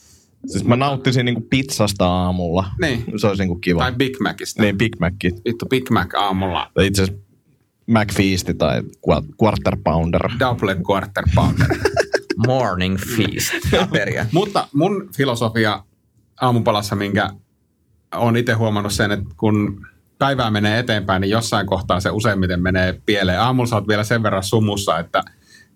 Siis 0.47 0.65
mä 0.65 0.75
nauttisin 0.75 1.25
niin 1.25 1.35
kuin 1.35 1.47
pizzasta 1.49 2.07
aamulla. 2.07 2.65
Niin. 2.81 3.03
Se 3.17 3.27
olisi 3.27 3.41
niin 3.41 3.47
kuin 3.47 3.61
kiva. 3.61 3.79
Tai 3.79 3.91
Big 3.91 4.19
Macista. 4.19 4.63
Niin, 4.63 4.77
Big 4.77 4.99
Mac. 4.99 5.13
Vittu 5.23 5.65
Big 5.65 5.89
Mac 5.89 6.13
aamulla. 6.15 6.71
Tai 6.73 6.87
itse 6.87 7.03
asiassa 7.03 7.23
McFeast 7.87 8.49
tai 8.57 8.81
Qu- 8.81 9.33
Quarter 9.43 9.77
Pounder. 9.83 10.21
Double 10.39 10.75
quarter 10.91 11.23
pounder. 11.35 11.67
Morning 12.47 12.97
feast. 12.97 13.53
Mutta 14.31 14.67
mun 14.73 15.09
filosofia 15.17 15.83
aamupalassa, 16.41 16.95
minkä 16.95 17.29
on 18.15 18.37
itse 18.37 18.53
huomannut 18.53 18.93
sen, 18.93 19.11
että 19.11 19.29
kun 19.37 19.87
päivää 20.17 20.51
menee 20.51 20.79
eteenpäin, 20.79 21.21
niin 21.21 21.31
jossain 21.31 21.67
kohtaa 21.67 21.99
se 21.99 22.09
useimmiten 22.09 22.61
menee 22.61 23.01
pieleen. 23.05 23.41
Aamulla 23.41 23.69
sä 23.69 23.75
oot 23.75 23.87
vielä 23.87 24.03
sen 24.03 24.23
verran 24.23 24.43
sumussa, 24.43 24.99
että, 24.99 25.23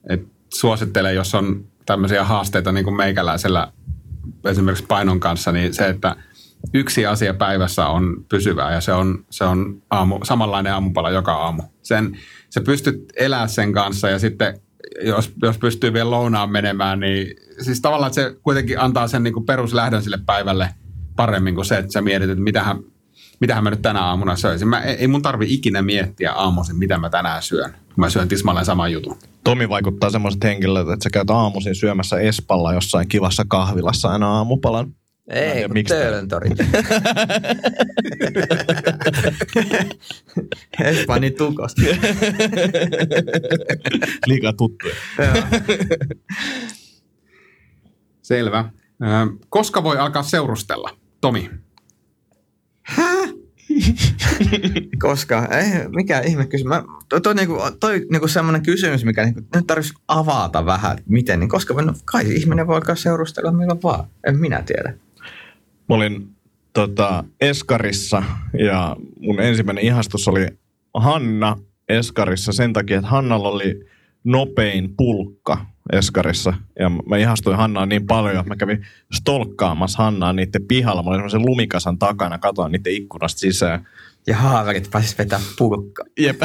että 0.10 0.28
suosittelen, 0.54 1.16
jos 1.16 1.36
on 1.36 1.66
tämmöisiä 1.86 2.24
haasteita 2.24 2.72
niin 2.72 2.84
kuin 2.84 2.96
meikäläisellä 2.98 3.72
esimerkiksi 4.46 4.86
painon 4.88 5.20
kanssa, 5.20 5.52
niin 5.52 5.74
se, 5.74 5.88
että 5.88 6.16
yksi 6.74 7.06
asia 7.06 7.34
päivässä 7.34 7.88
on 7.88 8.26
pysyvää 8.30 8.74
ja 8.74 8.82
se 8.82 8.94
on, 8.94 9.26
se 9.30 9.44
on 9.44 9.82
aamu, 9.90 10.20
samanlainen 10.24 10.74
aamupala 10.74 11.12
joka 11.12 11.34
aamu. 11.34 11.64
Sen, 11.82 12.18
sä 12.50 12.62
pystyt 12.62 13.06
elää 13.16 13.48
sen 13.48 13.74
kanssa 13.74 14.10
ja 14.10 14.20
sitten 14.20 14.60
jos, 15.02 15.34
jos 15.42 15.58
pystyy 15.58 15.94
vielä 15.94 16.12
lounaan 16.12 16.52
menemään, 16.52 17.00
niin 17.00 17.36
siis 17.62 17.82
tavallaan 17.82 18.14
se 18.14 18.36
kuitenkin 18.44 18.80
antaa 18.80 19.08
sen 19.08 19.24
niin 19.24 19.34
kuin 19.34 19.46
peruslähdön 19.46 20.04
sille 20.04 20.20
päivälle 20.26 20.70
paremmin 21.16 21.56
kuin 21.56 21.66
se, 21.66 21.78
että 21.78 21.92
sä 21.92 22.02
mietit, 22.02 22.30
että 22.30 22.44
mitähän, 22.44 22.78
mitähän 23.40 23.64
mä 23.64 23.70
nyt 23.70 23.82
tänä 23.82 24.02
aamuna 24.02 24.36
söisin. 24.36 24.68
Mä, 24.68 24.82
ei 24.82 25.08
mun 25.08 25.22
tarvi 25.22 25.46
ikinä 25.54 25.82
miettiä 25.82 26.34
aamuisin, 26.34 26.76
mitä 26.76 26.98
mä 26.98 27.10
tänään 27.10 27.44
syön. 27.44 27.72
kun 27.72 27.80
Mä 27.96 28.10
syön 28.10 28.28
tismalleen 28.28 28.66
saman 28.66 28.92
jutun. 28.92 29.18
Tomi 29.44 29.70
vaikuttaa 29.70 30.10
semmoiset 30.10 30.44
henkilöt, 30.44 30.90
että 30.90 31.04
sä 31.04 31.10
käyt 31.14 31.30
aamuisin 31.30 31.76
syömässä 31.76 32.20
Espalla 32.20 32.74
jossain 32.74 33.08
kivassa 33.08 33.46
kahvilassa 33.48 34.10
aina 34.10 34.28
aamupalan. 34.28 34.94
Ei, 35.30 35.64
kun 35.64 35.74
miksi 35.74 35.94
Töölöntori. 35.94 36.50
Espani 40.90 41.32
tukosta. 41.32 41.82
Liikaa 44.28 44.54
tuttuja. 44.54 44.96
Selvä. 48.22 48.70
Koska 49.50 49.84
voi 49.84 49.98
alkaa 49.98 50.24
seurustella? 50.24 50.90
Tomi. 51.22 51.50
Koska, 55.02 55.46
ei, 55.46 55.90
mikä 55.90 56.20
ihme 56.20 56.46
kysymys. 56.46 56.70
Mä, 56.70 56.84
toi, 57.10 57.22
toi, 57.22 57.36
niinku, 57.36 57.58
toi 57.80 58.06
niinku 58.12 58.28
semmoinen 58.28 58.64
kysymys, 58.64 59.06
mikä 59.06 59.24
niinku, 59.24 59.42
nyt 59.56 59.68
tarvitsisi 59.68 60.00
avata 60.08 60.66
vähän, 60.66 60.98
miten, 61.10 61.40
niin 61.40 61.50
koska 61.50 61.74
no, 61.74 61.94
kai 62.06 62.36
ihminen 62.36 62.68
voi 62.68 62.82
seurustella 62.96 63.52
milloin 63.52 63.84
vaan. 63.84 64.06
En 64.28 64.40
minä 64.40 64.64
tiedä. 64.66 64.94
Mä 65.90 65.96
olin 65.96 66.30
tota, 66.74 67.24
Eskarissa 67.42 68.24
ja 68.60 68.96
mun 69.20 69.40
ensimmäinen 69.40 69.84
ihastus 69.84 70.28
oli 70.28 70.48
Hanna 70.94 71.58
Eskarissa 71.90 72.52
sen 72.52 72.74
takia, 72.74 72.98
että 72.98 73.10
Hannalla 73.10 73.50
oli 73.50 73.86
nopein 74.24 74.94
pulkka 74.98 75.66
Eskarissa. 75.92 76.54
Ja 76.80 76.90
mä 76.90 77.18
ihastuin 77.18 77.58
Hannaan 77.58 77.90
niin 77.90 78.08
paljon, 78.08 78.40
että 78.40 78.50
mä 78.50 78.56
kävin 78.56 78.86
stolkkaamassa 79.14 80.04
Hannaa 80.04 80.34
niiden 80.34 80.68
pihalla. 80.68 81.04
Mä 81.04 81.10
olin 81.10 81.18
semmoisen 81.20 81.46
lumikasan 81.46 82.00
takana, 82.00 82.38
katoin 82.38 82.72
niiden 82.72 82.94
ikkunasta 82.94 83.40
sisään. 83.40 83.88
Ja 84.28 84.38
haaverit 84.38 84.90
pääsis 84.92 85.18
vetää 85.18 85.40
pulkka. 85.58 86.04
Jep. 86.20 86.40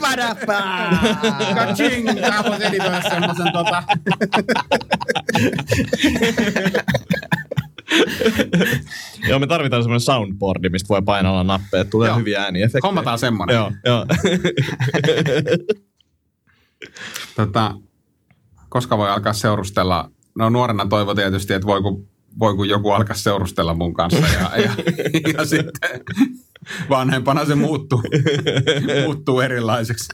Padapää! 0.00 0.98
Kaching! 1.54 2.08
Voisi 2.48 2.64
editoida 2.64 3.02
semmoisen 3.02 3.52
tota... 3.52 3.82
Joo, 9.28 9.38
me 9.38 9.46
tarvitaan 9.46 9.82
semmoinen 9.82 10.00
soundboardi, 10.00 10.68
mistä 10.68 10.88
voi 10.88 11.02
painella 11.02 11.44
nappeja, 11.44 11.80
että 11.80 11.90
tulee 11.90 12.08
Joo. 12.08 12.18
hyviä 12.18 12.42
ääniefektejä. 12.42 12.80
Hommataan 12.82 13.18
semmonen. 13.18 13.54
Joo, 13.54 13.72
joo. 13.84 14.06
Tota, 17.36 17.74
koska 18.68 18.98
voi 18.98 19.10
alkaa 19.10 19.32
seurustella? 19.32 20.10
No 20.34 20.50
nuorena 20.50 20.86
toivo 20.86 21.14
tietysti, 21.14 21.52
että 21.52 21.66
voi 21.66 21.82
kun, 21.82 22.08
voi 22.38 22.54
kun 22.54 22.68
joku 22.68 22.90
alkaa 22.90 23.16
seurustella 23.16 23.74
mun 23.74 23.94
kanssa. 23.94 24.26
Ja, 24.26 24.50
ja, 24.56 24.72
ja 25.38 25.44
sitten 25.44 26.00
vanhempana 26.90 27.44
se 27.44 27.54
muuttuu, 27.54 28.02
muuttuu 29.04 29.40
erilaiseksi. 29.40 30.08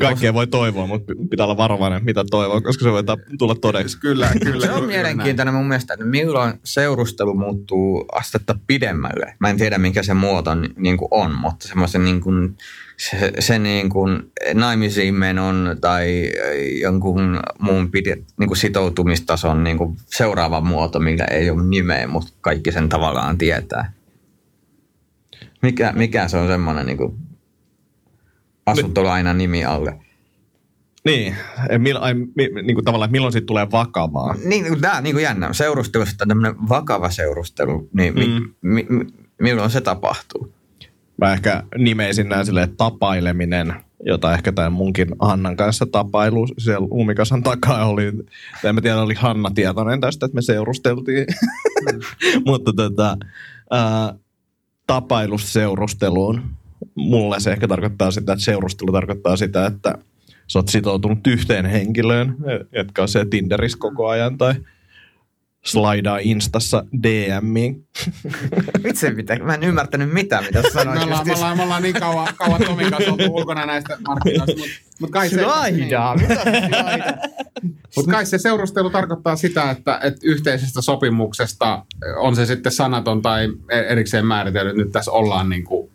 Kaikkea 0.00 0.34
voi 0.34 0.46
toivoa, 0.46 0.86
mutta 0.86 1.12
pitää 1.30 1.46
olla 1.46 1.56
varovainen, 1.56 2.04
mitä 2.04 2.24
toivoo, 2.30 2.60
koska 2.60 2.84
se 2.84 2.92
voi 2.92 3.02
tulla 3.38 3.54
todeksi. 3.54 4.00
Kyllä, 4.00 4.30
kyllä. 4.44 4.66
Se 4.66 4.72
on 4.72 4.84
mielenkiintoinen 4.84 5.54
mun 5.54 5.68
mielestä, 5.68 5.94
että 5.94 6.06
milloin 6.06 6.54
seurustelu 6.64 7.34
muuttuu 7.34 8.04
astetta 8.12 8.58
pidemmälle. 8.66 9.36
Mä 9.38 9.50
en 9.50 9.56
tiedä, 9.56 9.78
mikä 9.78 10.02
se 10.02 10.14
muoto 10.14 10.54
ni- 10.54 10.72
niin 10.76 10.96
kuin 10.96 11.08
on, 11.10 11.34
mutta 11.34 11.68
semmoisen 11.68 12.04
niin 12.04 12.20
kuin, 12.20 12.56
se, 12.96 13.32
se 13.38 13.58
niin 13.58 13.88
kuin 13.88 14.32
naimisiin 14.54 15.14
menon 15.14 15.76
tai 15.80 16.30
jonkun 16.80 17.40
muun 17.58 17.90
pide, 17.90 18.16
niin 18.38 18.48
kuin 18.48 18.56
sitoutumistason 18.58 19.64
niin 19.64 19.78
kuin 19.78 19.96
seuraava 20.06 20.60
muoto, 20.60 20.98
millä 21.00 21.24
ei 21.24 21.50
ole 21.50 21.64
nimeä, 21.66 22.06
mutta 22.06 22.32
kaikki 22.40 22.72
sen 22.72 22.88
tavallaan 22.88 23.38
tietää. 23.38 23.92
Mikä, 25.62 25.92
mikä 25.92 26.28
se 26.28 26.36
on 26.36 26.46
semmoinen 26.48 26.86
niin 26.86 26.96
kuin 26.98 27.16
asuttolaina 28.66 29.34
nimi 29.34 29.64
alle? 29.64 29.96
Niin, 31.04 31.36
mil, 31.78 31.96
ai, 32.00 32.14
mi, 32.14 32.48
niin 32.62 32.74
kuin 32.74 32.84
tavallaan, 32.84 33.08
että 33.08 33.12
milloin 33.12 33.32
siitä 33.32 33.46
tulee 33.46 33.70
vakavaa. 33.72 34.34
Niin, 34.44 34.80
tämä 34.80 34.96
on 34.96 35.02
niin 35.02 35.14
kuin 35.14 35.22
jännä. 35.22 35.52
Seurustelusta 35.52 36.26
tämmöinen 36.26 36.68
vakava 36.68 37.10
seurustelu, 37.10 37.88
niin 37.94 38.14
mi, 38.14 38.26
Mm. 38.26 38.48
mi, 38.62 38.86
mi, 38.88 39.04
milloin 39.40 39.70
se 39.70 39.80
tapahtuu? 39.80 40.52
Mä 41.18 41.32
ehkä 41.32 41.62
nimeisin 41.78 42.28
näin 42.28 42.46
silleen 42.46 42.76
tapaileminen, 42.76 43.74
jota 44.06 44.34
ehkä 44.34 44.52
tämän 44.52 44.72
munkin 44.72 45.08
Hannan 45.18 45.56
kanssa 45.56 45.86
tapailu 45.86 46.46
siellä 46.58 46.86
Uumikasan 46.90 47.42
takaa 47.42 47.86
oli. 47.86 48.06
En 48.64 48.74
mä 48.74 48.80
tiedä, 48.80 49.02
oli 49.02 49.14
Hanna 49.14 49.50
tietoinen 49.54 50.00
tästä, 50.00 50.26
että 50.26 50.34
me 50.34 50.42
seurusteltiin. 50.42 51.26
Mutta 52.46 52.72
tota, 52.72 53.16
ää, 53.70 54.14
tapailu 54.86 55.38
seurusteluun. 55.38 56.42
Mulle 56.94 57.40
se 57.40 57.52
ehkä 57.52 57.68
tarkoittaa 57.68 58.10
sitä, 58.10 58.32
että 58.32 58.44
seurustelu 58.44 58.92
tarkoittaa 58.92 59.36
sitä, 59.36 59.66
että 59.66 59.94
sä 60.46 60.58
oot 60.58 60.68
sitoutunut 60.68 61.26
yhteen 61.26 61.66
henkilöön, 61.66 62.36
jotka 62.72 63.02
on 63.02 63.08
se 63.08 63.24
Tinderissä 63.24 63.78
koko 63.78 64.08
ajan 64.08 64.38
tai 64.38 64.54
slaidaa 65.66 66.18
Instassa 66.18 66.84
DMiin. 67.02 67.86
Vitsi, 68.84 69.10
mitä? 69.10 69.36
Mä 69.38 69.54
en 69.54 69.62
ymmärtänyt 69.62 70.12
mitään, 70.12 70.44
mitä 70.44 70.62
sä 70.62 70.68
sanoit. 70.72 70.98
Me 70.98 71.04
ollaan, 71.04 71.26
me 71.26 71.34
ollaan, 71.34 71.56
me 71.56 71.62
ollaan 71.62 71.82
niin 71.82 71.94
kauan, 71.94 72.28
kauan 72.36 72.64
Tomin 72.64 72.90
kanssa 72.90 73.12
oltu 73.12 73.34
ulkona 73.34 73.66
näistä 73.66 73.98
markkinoista, 74.08 74.56
mutta 74.56 74.76
mut 75.00 75.10
kai, 75.10 75.28
se, 75.28 75.42
Slaidaa? 75.42 76.16
Mitä 76.16 76.34
se 76.34 76.68
slaidaa? 76.68 77.12
mut 77.96 78.06
kai 78.06 78.26
se 78.26 78.38
seurustelu 78.38 78.90
tarkoittaa 78.90 79.36
sitä, 79.36 79.70
että, 79.70 80.00
että 80.02 80.20
yhteisestä 80.22 80.82
sopimuksesta, 80.82 81.84
on 82.16 82.36
se 82.36 82.46
sitten 82.46 82.72
sanaton 82.72 83.22
tai 83.22 83.48
erikseen 83.88 84.26
määritellyt, 84.26 84.76
nyt 84.76 84.92
tässä 84.92 85.12
ollaan 85.12 85.48
niin 85.48 85.64
kuin 85.64 85.90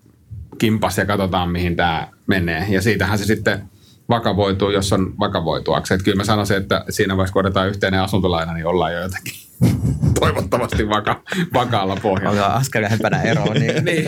kimpas 0.57 0.97
ja 0.97 1.05
katsotaan 1.05 1.49
mihin 1.49 1.75
tämä 1.75 2.07
menee. 2.27 2.65
Ja 2.69 2.81
siitähän 2.81 3.19
se 3.19 3.25
sitten 3.25 3.69
vakavoituu, 4.09 4.69
jos 4.69 4.93
on 4.93 5.13
vakavoituaksi. 5.19 5.93
Että 5.93 6.03
kyllä 6.03 6.17
mä 6.17 6.23
sanoisin, 6.23 6.57
että 6.57 6.85
siinä 6.89 7.17
vaiheessa, 7.17 7.33
kun 7.33 7.45
otetaan 7.45 7.67
yhteinen 7.67 7.99
asuntolaina, 7.99 8.53
niin 8.53 8.65
ollaan 8.65 8.93
jo 8.93 9.01
jotenkin 9.01 9.33
toivottavasti 10.19 10.89
vaka, 10.89 11.21
vakaalla 11.53 11.95
pohjalla. 12.01 12.29
Ollaan 12.31 12.61
askel 12.61 12.81
lähempänä 12.81 13.21
eroa. 13.21 13.53
Niin. 13.53 13.85
niin. 13.85 14.05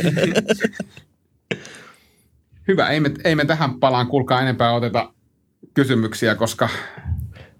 Hyvä, 2.67 2.89
ei 2.89 2.99
me, 2.99 3.11
ei 3.23 3.35
me 3.35 3.45
tähän 3.45 3.79
palaan 3.79 4.07
kuulkaa 4.07 4.41
enempää 4.41 4.73
oteta 4.73 5.13
kysymyksiä, 5.73 6.35
koska 6.35 6.69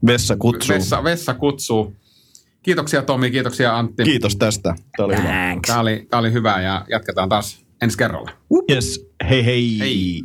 Vessa 0.06 0.36
kutsuu. 0.38 0.76
vessa, 0.76 1.04
vessa 1.04 1.34
kutsuu. 1.34 1.96
Kiitoksia 2.64 3.02
Tomi, 3.02 3.32
kiitoksia 3.32 3.78
Antti. 3.78 4.04
Kiitos 4.04 4.36
tästä. 4.36 4.76
Tämä 4.98 5.06
oli 5.06 5.18
hyvä. 5.18 5.30
Tämä 5.68 5.80
oli, 5.80 6.08
tämä 6.10 6.20
oli 6.20 6.34
hyvä 6.34 6.62
ja 6.62 6.86
jatketaan 6.90 7.30
taas 7.30 7.66
ensi 7.82 7.98
kerralla. 7.98 8.32
Yes. 8.72 9.08
Hei 9.30 9.46
hei. 9.46 9.80
Hei. 9.80 10.24